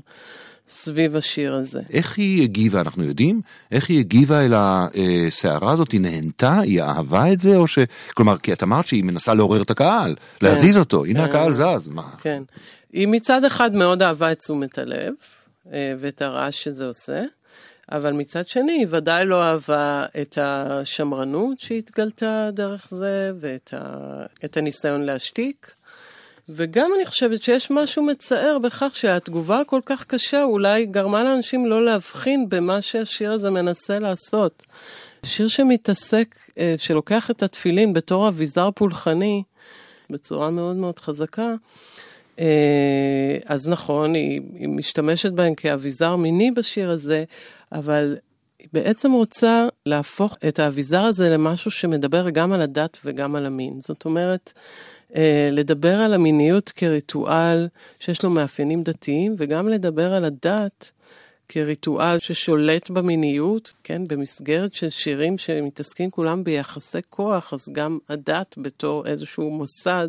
סביב 0.69 1.15
השיר 1.15 1.55
הזה. 1.55 1.81
איך 1.89 2.17
היא 2.17 2.43
הגיבה, 2.43 2.81
אנחנו 2.81 3.03
יודעים? 3.03 3.41
איך 3.71 3.89
היא 3.89 3.99
הגיבה 3.99 4.45
אל 4.45 4.53
הסערה 4.55 5.71
הזאת? 5.71 5.91
היא 5.91 6.01
נהנתה? 6.01 6.59
היא 6.59 6.81
אהבה 6.81 7.33
את 7.33 7.39
זה? 7.39 7.55
או 7.55 7.67
ש... 7.67 7.79
כלומר, 8.13 8.37
כי 8.37 8.53
את 8.53 8.63
אמרת 8.63 8.87
שהיא 8.87 9.03
מנסה 9.03 9.33
לעורר 9.33 9.61
את 9.61 9.69
הקהל, 9.69 10.15
כן. 10.39 10.47
להזיז 10.47 10.77
אותו, 10.77 11.05
הנה 11.05 11.19
כן. 11.19 11.29
הקהל 11.29 11.53
זז. 11.53 11.87
מה? 11.87 12.09
כן. 12.21 12.43
היא 12.93 13.07
מצד 13.07 13.45
אחד 13.45 13.73
מאוד 13.75 14.03
אהבה 14.03 14.31
את 14.31 14.39
תשומת 14.39 14.77
הלב, 14.77 15.13
אה, 15.73 15.93
ואת 15.97 16.21
הרעש 16.21 16.63
שזה 16.63 16.85
עושה. 16.85 17.21
אבל 17.91 18.13
מצד 18.13 18.47
שני, 18.47 18.71
היא 18.71 18.87
ודאי 18.89 19.25
לא 19.25 19.43
אהבה 19.43 20.05
את 20.21 20.37
השמרנות 20.41 21.59
שהתגלתה 21.59 22.49
דרך 22.53 22.87
זה, 22.89 23.31
ואת 23.39 23.73
ה... 23.77 24.57
הניסיון 24.57 25.01
להשתיק. 25.01 25.75
וגם 26.49 26.91
אני 26.97 27.05
חושבת 27.05 27.43
שיש 27.43 27.71
משהו 27.71 28.03
מצער 28.03 28.57
בכך 28.59 28.91
שהתגובה 28.95 29.59
הכל 29.59 29.81
כך 29.85 30.05
קשה 30.05 30.43
אולי 30.43 30.85
גרמה 30.85 31.23
לאנשים 31.23 31.65
לא 31.65 31.85
להבחין 31.85 32.49
במה 32.49 32.81
שהשיר 32.81 33.33
הזה 33.33 33.49
מנסה 33.49 33.99
לעשות. 33.99 34.63
שיר 35.25 35.47
שמתעסק, 35.47 36.35
אה, 36.57 36.75
שלוקח 36.77 37.31
את 37.31 37.43
התפילין 37.43 37.93
בתור 37.93 38.27
אביזר 38.27 38.69
פולחני, 38.75 39.43
בצורה 40.09 40.49
מאוד 40.49 40.75
מאוד 40.75 40.99
חזקה, 40.99 41.53
אה, 42.39 43.37
אז 43.45 43.69
נכון, 43.69 44.13
היא, 44.13 44.41
היא 44.59 44.67
משתמשת 44.67 45.31
בהם 45.31 45.55
כאביזר 45.55 46.15
מיני 46.15 46.51
בשיר 46.51 46.89
הזה, 46.89 47.23
אבל 47.71 48.17
היא 48.59 48.67
בעצם 48.73 49.11
רוצה 49.11 49.67
להפוך 49.85 50.37
את 50.47 50.59
האביזר 50.59 51.01
הזה 51.01 51.29
למשהו 51.29 51.71
שמדבר 51.71 52.29
גם 52.29 52.53
על 52.53 52.61
הדת 52.61 52.97
וגם 53.05 53.35
על 53.35 53.45
המין. 53.45 53.79
זאת 53.79 54.05
אומרת, 54.05 54.53
לדבר 55.51 55.95
על 55.95 56.13
המיניות 56.13 56.69
כריטואל 56.69 57.67
שיש 57.99 58.23
לו 58.23 58.29
מאפיינים 58.29 58.83
דתיים, 58.83 59.35
וגם 59.37 59.67
לדבר 59.67 60.13
על 60.13 60.25
הדת 60.25 60.91
כריטואל 61.49 62.19
ששולט 62.19 62.89
במיניות, 62.89 63.73
כן, 63.83 64.07
במסגרת 64.07 64.73
של 64.73 64.89
שירים 64.89 65.37
שמתעסקים 65.37 66.09
כולם 66.09 66.43
ביחסי 66.43 66.99
כוח, 67.09 67.53
אז 67.53 67.69
גם 67.73 67.97
הדת 68.09 68.55
בתור 68.57 69.07
איזשהו 69.07 69.51
מוסד 69.51 70.07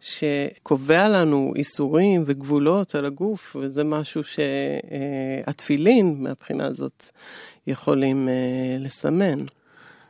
שקובע 0.00 1.08
לנו 1.08 1.52
איסורים 1.56 2.22
וגבולות 2.26 2.94
על 2.94 3.06
הגוף, 3.06 3.56
וזה 3.60 3.84
משהו 3.84 4.22
שהתפילין, 4.24 6.16
מהבחינה 6.18 6.66
הזאת, 6.66 7.08
יכולים 7.66 8.28
אה, 8.28 8.76
לסמן. 8.78 9.38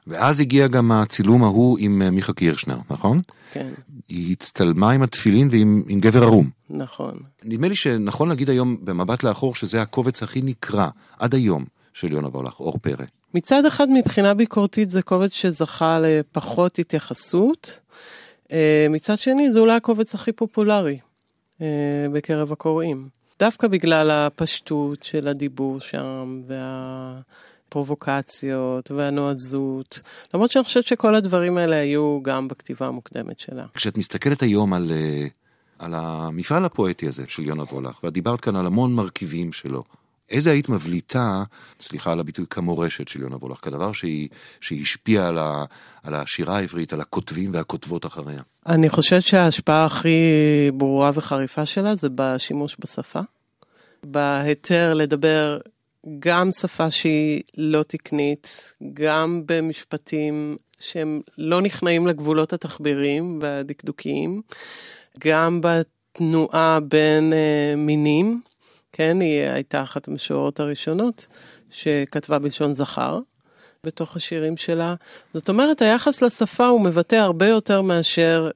ואז 0.07 0.41
הגיע 0.41 0.67
גם 0.67 0.93
הצילום 0.93 1.43
ההוא 1.43 1.79
עם 1.81 2.03
אה, 2.03 2.11
מיכה 2.11 2.33
קירשנר, 2.33 2.79
נכון? 2.91 3.21
כן. 3.53 3.69
היא 4.09 4.33
הצטלמה 4.33 4.91
עם 4.91 5.03
התפילין 5.03 5.49
ועם 5.51 5.83
עם 5.89 6.01
גבר 6.01 6.23
ערום. 6.23 6.51
נכון. 6.71 7.19
נדמה 7.45 7.69
לי 7.69 7.77
שנכון 7.77 8.29
להגיד 8.29 8.51
היום 8.51 8.77
במבט 8.81 9.23
לאחור 9.23 9.55
שזה 9.55 9.83
הקובץ 9.83 10.23
הכי 10.23 10.43
נקרא 10.43 10.89
עד 11.19 11.35
היום 11.35 11.65
של 11.95 12.13
יונה 12.13 12.29
וולך, 12.29 12.61
אור 12.61 12.79
פרא. 12.83 13.05
מצד 13.35 13.67
אחד 13.67 13.87
מבחינה 13.91 14.35
ביקורתית 14.35 14.91
זה 14.91 15.03
קובץ 15.03 15.33
שזכה 15.33 15.99
לפחות 16.01 16.79
התייחסות. 16.79 17.81
אה, 18.53 18.87
מצד 18.91 19.19
שני, 19.19 19.51
זה 19.51 19.59
אולי 19.59 19.75
הקובץ 19.75 20.15
הכי 20.15 20.33
פופולרי 20.33 20.99
אה, 21.61 21.67
בקרב 22.13 22.53
הקוראים. 22.53 23.09
דווקא 23.39 23.69
בגלל 23.69 24.11
הפשטות 24.11 25.03
של 25.03 25.29
הדיבור 25.29 25.81
שם, 25.81 26.43
והפרובוקציות, 27.65 28.91
והנועזות, 28.91 30.03
למרות 30.35 30.51
שאני 30.51 30.65
חושבת 30.65 30.85
שכל 30.85 31.15
הדברים 31.15 31.59
האלה 31.59 31.77
היו 31.77 32.19
גם 32.23 32.49
בכתיבה 32.49 32.87
המוקדמת 32.87 33.41
שלה. 33.41 33.65
כשאת 33.75 33.99
מסתכלת 33.99 34.43
היום 34.43 34.73
על, 34.73 34.93
אה, 34.93 35.27
על 35.79 35.95
המפעל 35.95 36.65
הפואטי 36.65 37.09
הזה 37.09 37.25
של 37.29 37.43
יונה 37.43 37.63
וולך, 37.63 38.05
ואת 38.05 38.13
דיברת 38.13 38.41
כאן 38.41 38.57
על 38.57 38.67
המון 38.67 38.93
מרכיבים 38.93 39.53
שלו, 39.53 39.83
איזה 40.31 40.51
היית 40.51 40.69
מבליטה, 40.69 41.43
סליחה 41.81 42.13
על 42.13 42.21
הביטוי, 42.21 42.45
כמורשת 42.51 43.09
של 43.09 43.23
יונה 43.23 43.37
וולך, 43.37 43.59
כדבר 43.63 43.93
שהיא, 43.93 44.29
השפיעה 44.71 45.29
על, 45.29 45.39
ה, 45.39 45.65
על 46.03 46.15
השירה 46.15 46.57
העברית, 46.57 46.93
על 46.93 47.01
הכותבים 47.01 47.51
והכותבות 47.53 48.07
אחריה? 48.07 48.43
אני 48.67 48.89
חושבת 48.89 49.23
שההשפעה 49.23 49.85
הכי 49.85 50.19
ברורה 50.75 51.11
וחריפה 51.15 51.67
שלה 51.67 51.95
זה 51.95 52.09
בשימוש 52.15 52.77
בשפה. 52.81 53.21
בהיתר 54.05 54.95
לדבר 54.95 55.59
גם 56.19 56.53
שפה 56.53 56.91
שהיא 56.91 57.43
לא 57.57 57.83
תקנית, 57.83 58.75
גם 58.95 59.43
במשפטים 59.47 60.57
שהם 60.81 61.21
לא 61.39 61.61
נכנעים 61.61 62.07
לגבולות 62.07 62.53
התחבירים 62.53 63.39
והדקדוקיים, 63.43 64.43
גם 65.19 65.61
בתנועה 65.63 66.79
בין 66.81 67.33
uh, 67.33 67.77
מינים. 67.77 68.41
כן, 68.93 69.21
היא 69.21 69.41
הייתה 69.41 69.83
אחת 69.83 70.09
המשוררות 70.09 70.61
הראשונות 70.61 71.27
שכתבה 71.71 72.39
בלשון 72.39 72.75
זכר 72.75 73.21
בתוך 73.85 74.17
השירים 74.17 74.57
שלה. 74.57 74.95
זאת 75.35 75.49
אומרת, 75.49 75.83
היחס 75.83 76.23
לשפה 76.23 76.67
הוא 76.67 76.81
מבטא 76.81 77.17
הרבה 77.17 77.47
יותר 77.47 77.83
מאשר 77.83 78.51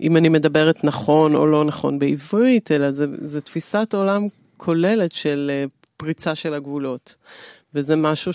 אם 0.00 0.16
אני 0.16 0.28
מדברת 0.28 0.84
נכון 0.84 1.34
או 1.34 1.46
לא 1.46 1.64
נכון 1.64 1.98
בעברית, 1.98 2.72
אלא 2.72 2.92
זה 3.22 3.40
תפיסת 3.40 3.94
עולם 3.94 4.26
כוללת 4.56 5.12
של 5.12 5.50
אה, 5.54 5.64
פריצה 5.98 6.34
של 6.34 6.54
הגבולות. 6.54 7.14
וזה 7.74 7.96
משהו 7.96 8.32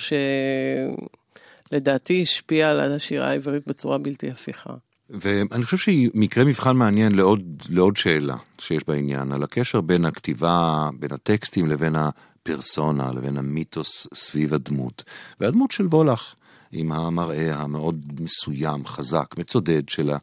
שלדעתי 1.72 2.22
השפיע 2.22 2.70
על 2.70 2.92
השירה 2.92 3.30
העברית 3.30 3.68
בצורה 3.68 3.98
בלתי 3.98 4.32
הפיכה. 4.32 4.74
ואני 5.10 5.64
חושב 5.66 5.78
שהיא 5.78 6.10
מקרה 6.14 6.44
מבחן 6.44 6.76
מעניין 6.76 7.16
לעוד, 7.16 7.64
לעוד 7.70 7.98
שאלה 7.98 8.36
שיש 8.60 8.84
בעניין, 8.88 9.32
על 9.32 9.44
הקשר 9.44 9.82
בין 9.82 10.06
הכתיבה, 10.06 10.90
בין 11.00 11.12
הטקסטים 11.14 11.68
לבין 11.68 11.96
הפרסונה, 11.96 13.12
לבין 13.12 13.38
המיתוס 13.38 14.08
סביב 14.14 14.54
הדמות. 14.54 15.04
והדמות 15.40 15.72
של 15.72 15.86
וולך, 15.86 16.34
עם 16.72 16.92
המראה 16.92 17.56
המאוד 17.56 18.06
מסוים, 18.20 18.86
חזק, 18.86 19.36
מצודד 19.38 19.90
שלה, 19.90 20.18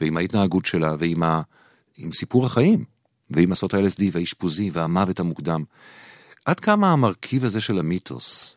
ועם 0.00 0.16
ההתנהגות 0.16 0.66
שלה, 0.66 0.94
ועם 0.98 1.22
ה... 1.22 1.42
עם 1.98 2.12
סיפור 2.12 2.46
החיים, 2.46 2.84
ועם 3.30 3.50
מסעות 3.50 3.74
ה-LSD 3.74 4.02
והאשפוזי 4.12 4.70
והמוות 4.72 5.20
המוקדם. 5.20 5.64
עד 6.44 6.60
כמה 6.60 6.92
המרכיב 6.92 7.44
הזה 7.44 7.60
של 7.60 7.78
המיתוס 7.78 8.56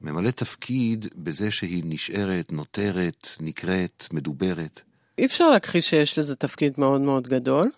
ממלא 0.00 0.30
תפקיד 0.30 1.06
בזה 1.16 1.50
שהיא 1.50 1.82
נשארת, 1.86 2.52
נותרת, 2.52 3.28
נקראת, 3.40 4.06
מדוברת? 4.12 4.80
אי 5.18 5.26
אפשר 5.26 5.50
להכחיש 5.50 5.90
שיש 5.90 6.18
לזה 6.18 6.36
תפקיד 6.36 6.72
מאוד 6.78 7.00
מאוד 7.00 7.28
גדול. 7.28 7.70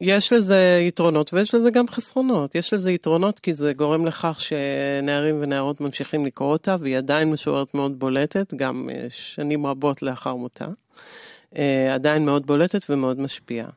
יש 0.00 0.32
לזה 0.32 0.78
יתרונות 0.88 1.34
ויש 1.34 1.54
לזה 1.54 1.70
גם 1.70 1.88
חסרונות. 1.88 2.54
יש 2.54 2.72
לזה 2.72 2.92
יתרונות 2.92 3.38
כי 3.38 3.54
זה 3.54 3.72
גורם 3.72 4.06
לכך 4.06 4.40
שנערים 4.40 5.38
ונערות 5.40 5.80
ממשיכים 5.80 6.26
לקרוא 6.26 6.52
אותה, 6.52 6.76
והיא 6.80 6.96
עדיין 6.96 7.30
משוררת 7.30 7.74
מאוד 7.74 7.98
בולטת, 7.98 8.54
גם 8.54 8.90
אה, 8.92 9.06
שנים 9.10 9.66
רבות 9.66 10.02
לאחר 10.02 10.34
מותה. 10.34 10.66
אה, 11.56 11.94
עדיין 11.94 12.24
מאוד 12.24 12.46
בולטת 12.46 12.90
ומאוד 12.90 13.20
משפיעה. 13.20 13.68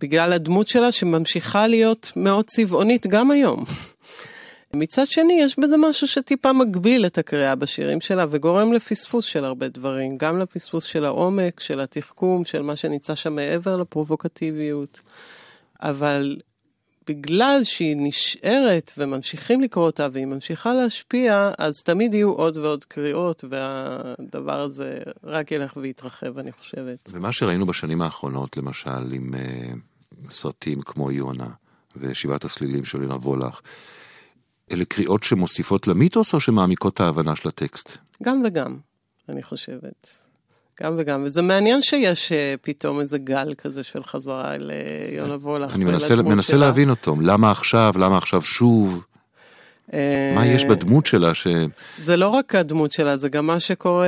בגלל 0.00 0.32
הדמות 0.32 0.68
שלה 0.68 0.92
שממשיכה 0.92 1.66
להיות 1.66 2.12
מאוד 2.16 2.44
צבעונית 2.44 3.06
גם 3.06 3.30
היום. 3.30 3.64
מצד 4.74 5.06
שני, 5.06 5.40
יש 5.42 5.58
בזה 5.58 5.76
משהו 5.76 6.08
שטיפה 6.08 6.52
מגביל 6.52 7.06
את 7.06 7.18
הקריאה 7.18 7.54
בשירים 7.54 8.00
שלה 8.00 8.26
וגורם 8.30 8.72
לפספוס 8.72 9.24
של 9.24 9.44
הרבה 9.44 9.68
דברים, 9.68 10.18
גם 10.18 10.38
לפספוס 10.38 10.84
של 10.84 11.04
העומק, 11.04 11.60
של 11.60 11.80
התחכום, 11.80 12.44
של 12.44 12.62
מה 12.62 12.76
שנמצא 12.76 13.14
שם 13.14 13.32
מעבר 13.32 13.76
לפרובוקטיביות. 13.76 15.00
אבל 15.82 16.36
בגלל 17.08 17.60
שהיא 17.62 17.96
נשארת 17.98 18.92
וממשיכים 18.98 19.60
לקרוא 19.60 19.86
אותה 19.86 20.08
והיא 20.12 20.26
ממשיכה 20.26 20.74
להשפיע, 20.74 21.50
אז 21.58 21.82
תמיד 21.82 22.14
יהיו 22.14 22.32
עוד 22.32 22.56
ועוד 22.56 22.84
קריאות, 22.84 23.44
והדבר 23.50 24.60
הזה 24.60 24.98
רק 25.24 25.52
ילך 25.52 25.76
ויתרחב, 25.76 26.38
אני 26.38 26.52
חושבת. 26.52 27.10
ומה 27.12 27.32
שראינו 27.32 27.66
בשנים 27.66 28.02
האחרונות, 28.02 28.56
למשל, 28.56 29.12
עם 29.12 29.34
uh, 29.34 30.30
סרטים 30.30 30.80
כמו 30.80 31.10
יונה 31.10 31.48
ושבעת 31.96 32.44
הסלילים 32.44 32.84
של 32.84 33.02
יונה 33.02 33.14
וולך, 33.14 33.60
אלה 34.72 34.84
קריאות 34.84 35.22
שמוסיפות 35.22 35.86
למיתוס 35.86 36.34
או 36.34 36.40
שמעמיקות 36.40 36.94
את 36.94 37.00
ההבנה 37.00 37.36
של 37.36 37.48
הטקסט? 37.48 37.96
גם 38.22 38.42
וגם, 38.44 38.76
אני 39.28 39.42
חושבת. 39.42 40.24
גם 40.82 40.94
וגם, 40.98 41.24
וזה 41.26 41.42
מעניין 41.42 41.82
שיש 41.82 42.32
uh, 42.32 42.34
פתאום 42.62 43.00
איזה 43.00 43.18
גל 43.18 43.54
כזה 43.58 43.82
של 43.82 44.04
חזרה 44.04 44.54
ליונה 44.58 45.34
וולך. 45.34 45.74
אני 45.74 45.84
מנסה, 45.84 46.16
מנסה 46.16 46.56
להבין 46.56 46.90
אותו, 46.90 47.16
למה 47.22 47.50
עכשיו, 47.50 47.92
למה 47.96 48.18
עכשיו 48.18 48.42
שוב? 48.42 49.04
מה 50.34 50.46
יש 50.46 50.64
בדמות 50.64 51.06
שלה 51.06 51.34
ש... 51.34 51.46
זה 51.98 52.16
לא 52.16 52.28
רק 52.28 52.54
הדמות 52.54 52.92
שלה, 52.92 53.16
זה 53.16 53.28
גם 53.28 53.46
מה 53.46 53.60
שקורה 53.60 54.06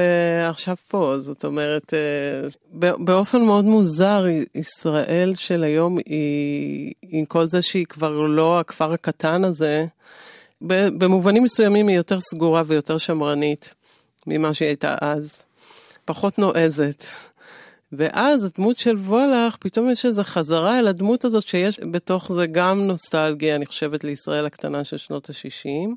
עכשיו 0.49 0.77
פה. 0.89 1.15
זאת 1.19 1.45
אומרת, 1.45 1.95
באופן 2.73 3.43
מאוד 3.43 3.65
מוזר, 3.65 4.25
ישראל 4.55 5.33
של 5.35 5.65
היום 5.65 5.99
היא, 6.07 6.93
עם 7.03 7.25
כל 7.25 7.47
זה 7.47 7.63
שהיא 7.63 7.87
כבר 7.87 8.13
לא 8.13 8.61
הכפר 8.61 8.93
הקטן 8.93 9.45
הזה, 9.45 9.87
במובנים 10.99 11.43
מסוימים 11.43 11.89
היא 11.89 11.97
יותר 11.97 12.21
סגורה 12.21 12.63
ויותר 12.67 12.99
שמרנית 12.99 13.75
ממה 14.27 14.55
שהיא 14.55 14.69
הייתה 14.69 14.97
אז. 15.01 15.43
פחות 16.05 16.39
נועזת. 16.39 17.07
ואז 17.93 18.45
הדמות 18.45 18.77
של 18.77 18.97
וולך, 18.97 19.57
פתאום 19.61 19.91
יש 19.91 20.07
איזו 20.07 20.23
חזרה 20.25 20.79
אל 20.79 20.87
הדמות 20.87 21.25
הזאת 21.25 21.47
שיש 21.47 21.81
בתוך 21.93 22.33
זה 22.33 22.47
גם 22.47 22.81
נוסטלגיה, 22.81 23.57
אני 23.57 23.67
חושבת, 23.67 24.05
לישראל 24.05 24.47
הקטנה 24.47 24.85
של 24.85 24.97
שנות 24.97 25.31
ה-60, 25.31 25.89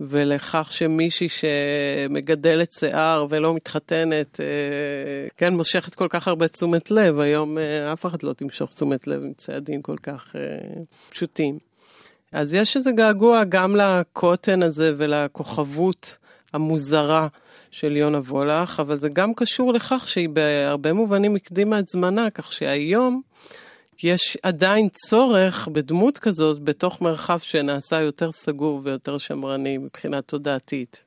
ולכך 0.00 0.68
שמישהי 0.72 1.28
שמגדלת 1.28 2.72
שיער 2.72 3.26
ולא 3.30 3.54
מתחתנת, 3.54 4.40
אה, 4.40 5.28
כן, 5.36 5.54
מושכת 5.54 5.94
כל 5.94 6.06
כך 6.10 6.28
הרבה 6.28 6.48
תשומת 6.48 6.90
לב, 6.90 7.18
היום 7.18 7.58
אה, 7.58 7.92
אף 7.92 8.06
אחד 8.06 8.22
לא 8.22 8.32
תמשוך 8.32 8.72
תשומת 8.72 9.06
לב 9.06 9.22
עם 9.22 9.32
צעדים 9.36 9.82
כל 9.82 9.96
כך 10.02 10.36
אה, 10.36 10.82
פשוטים. 11.10 11.71
אז 12.32 12.54
יש 12.54 12.76
איזה 12.76 12.92
געגוע 12.92 13.44
גם 13.44 13.76
לקוטן 13.76 14.62
הזה 14.62 14.92
ולכוכבות 14.96 16.18
המוזרה 16.52 17.28
של 17.70 17.96
יונה 17.96 18.18
וולך, 18.18 18.80
אבל 18.80 18.98
זה 18.98 19.08
גם 19.08 19.34
קשור 19.34 19.72
לכך 19.72 20.08
שהיא 20.08 20.28
בהרבה 20.28 20.92
מובנים 20.92 21.36
הקדימה 21.36 21.78
את 21.78 21.88
זמנה, 21.88 22.30
כך 22.30 22.52
שהיום 22.52 23.22
יש 24.02 24.38
עדיין 24.42 24.88
צורך 24.88 25.68
בדמות 25.72 26.18
כזאת 26.18 26.64
בתוך 26.64 27.02
מרחב 27.02 27.38
שנעשה 27.38 28.00
יותר 28.00 28.32
סגור 28.32 28.80
ויותר 28.84 29.18
שמרני 29.18 29.78
מבחינה 29.78 30.22
תודעתית, 30.22 31.04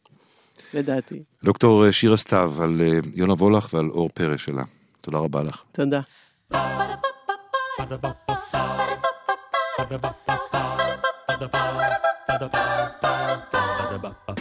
לדעתי. 0.73 1.23
דוקטור 1.43 1.91
שירה 1.91 2.17
סתיו 2.17 2.53
על 2.63 2.81
אה, 2.81 2.99
יונה 3.15 3.33
וולך 3.33 3.73
ועל 3.73 3.89
אור 3.89 4.09
פרא 4.13 4.37
שלה. 4.37 4.63
תודה 5.01 5.17
רבה 5.17 5.43
לך. 5.43 5.63
תודה. 5.71 6.01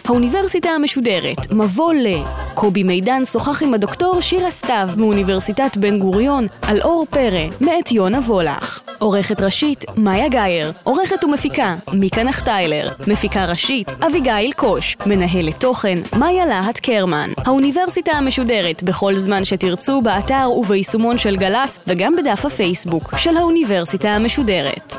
האוניברסיטה 0.05 0.69
המשודרת, 0.71 1.53
מבוא 1.53 1.95
ל... 1.95 2.07
קובי 2.55 2.83
מידן 2.83 3.25
שוחח 3.25 3.63
עם 3.63 3.75
הדוקטור 3.75 4.21
שירה 4.21 4.51
סתיו 4.51 4.89
מאוניברסיטת 4.97 5.77
בן 5.77 5.99
גוריון 5.99 6.47
על 6.63 6.83
אור 6.83 7.07
פרא, 7.11 7.45
מאת 7.61 7.93
יונה 7.93 8.19
וולך. 8.19 8.81
עורכת 8.99 9.41
ראשית, 9.41 9.85
מאיה 9.97 10.29
גאייר. 10.29 10.73
עורכת 10.83 11.25
ומפיקה, 11.25 11.77
מיקה 11.93 12.23
נחטיילר. 12.23 12.89
מפיקה 13.07 13.45
ראשית, 13.45 13.91
אביגיל 14.07 14.53
קוש. 14.53 14.97
מנהלת 15.07 15.61
תוכן, 15.61 15.99
מאיה 16.19 16.47
להט 16.47 16.79
קרמן. 16.79 17.31
האוניברסיטה 17.47 18.13
המשודרת, 18.13 18.83
בכל 18.83 19.17
זמן 19.17 19.45
שתרצו, 19.45 20.03
באתר 20.03 20.51
וביישומון 20.57 21.19
של 21.19 21.37
גל"צ, 21.37 21.79
וגם 21.87 22.17
בדף 22.17 22.45
הפייסבוק 22.45 23.17
של 23.17 23.37
האוניברסיטה 23.37 24.09
המשודרת. 24.09 24.97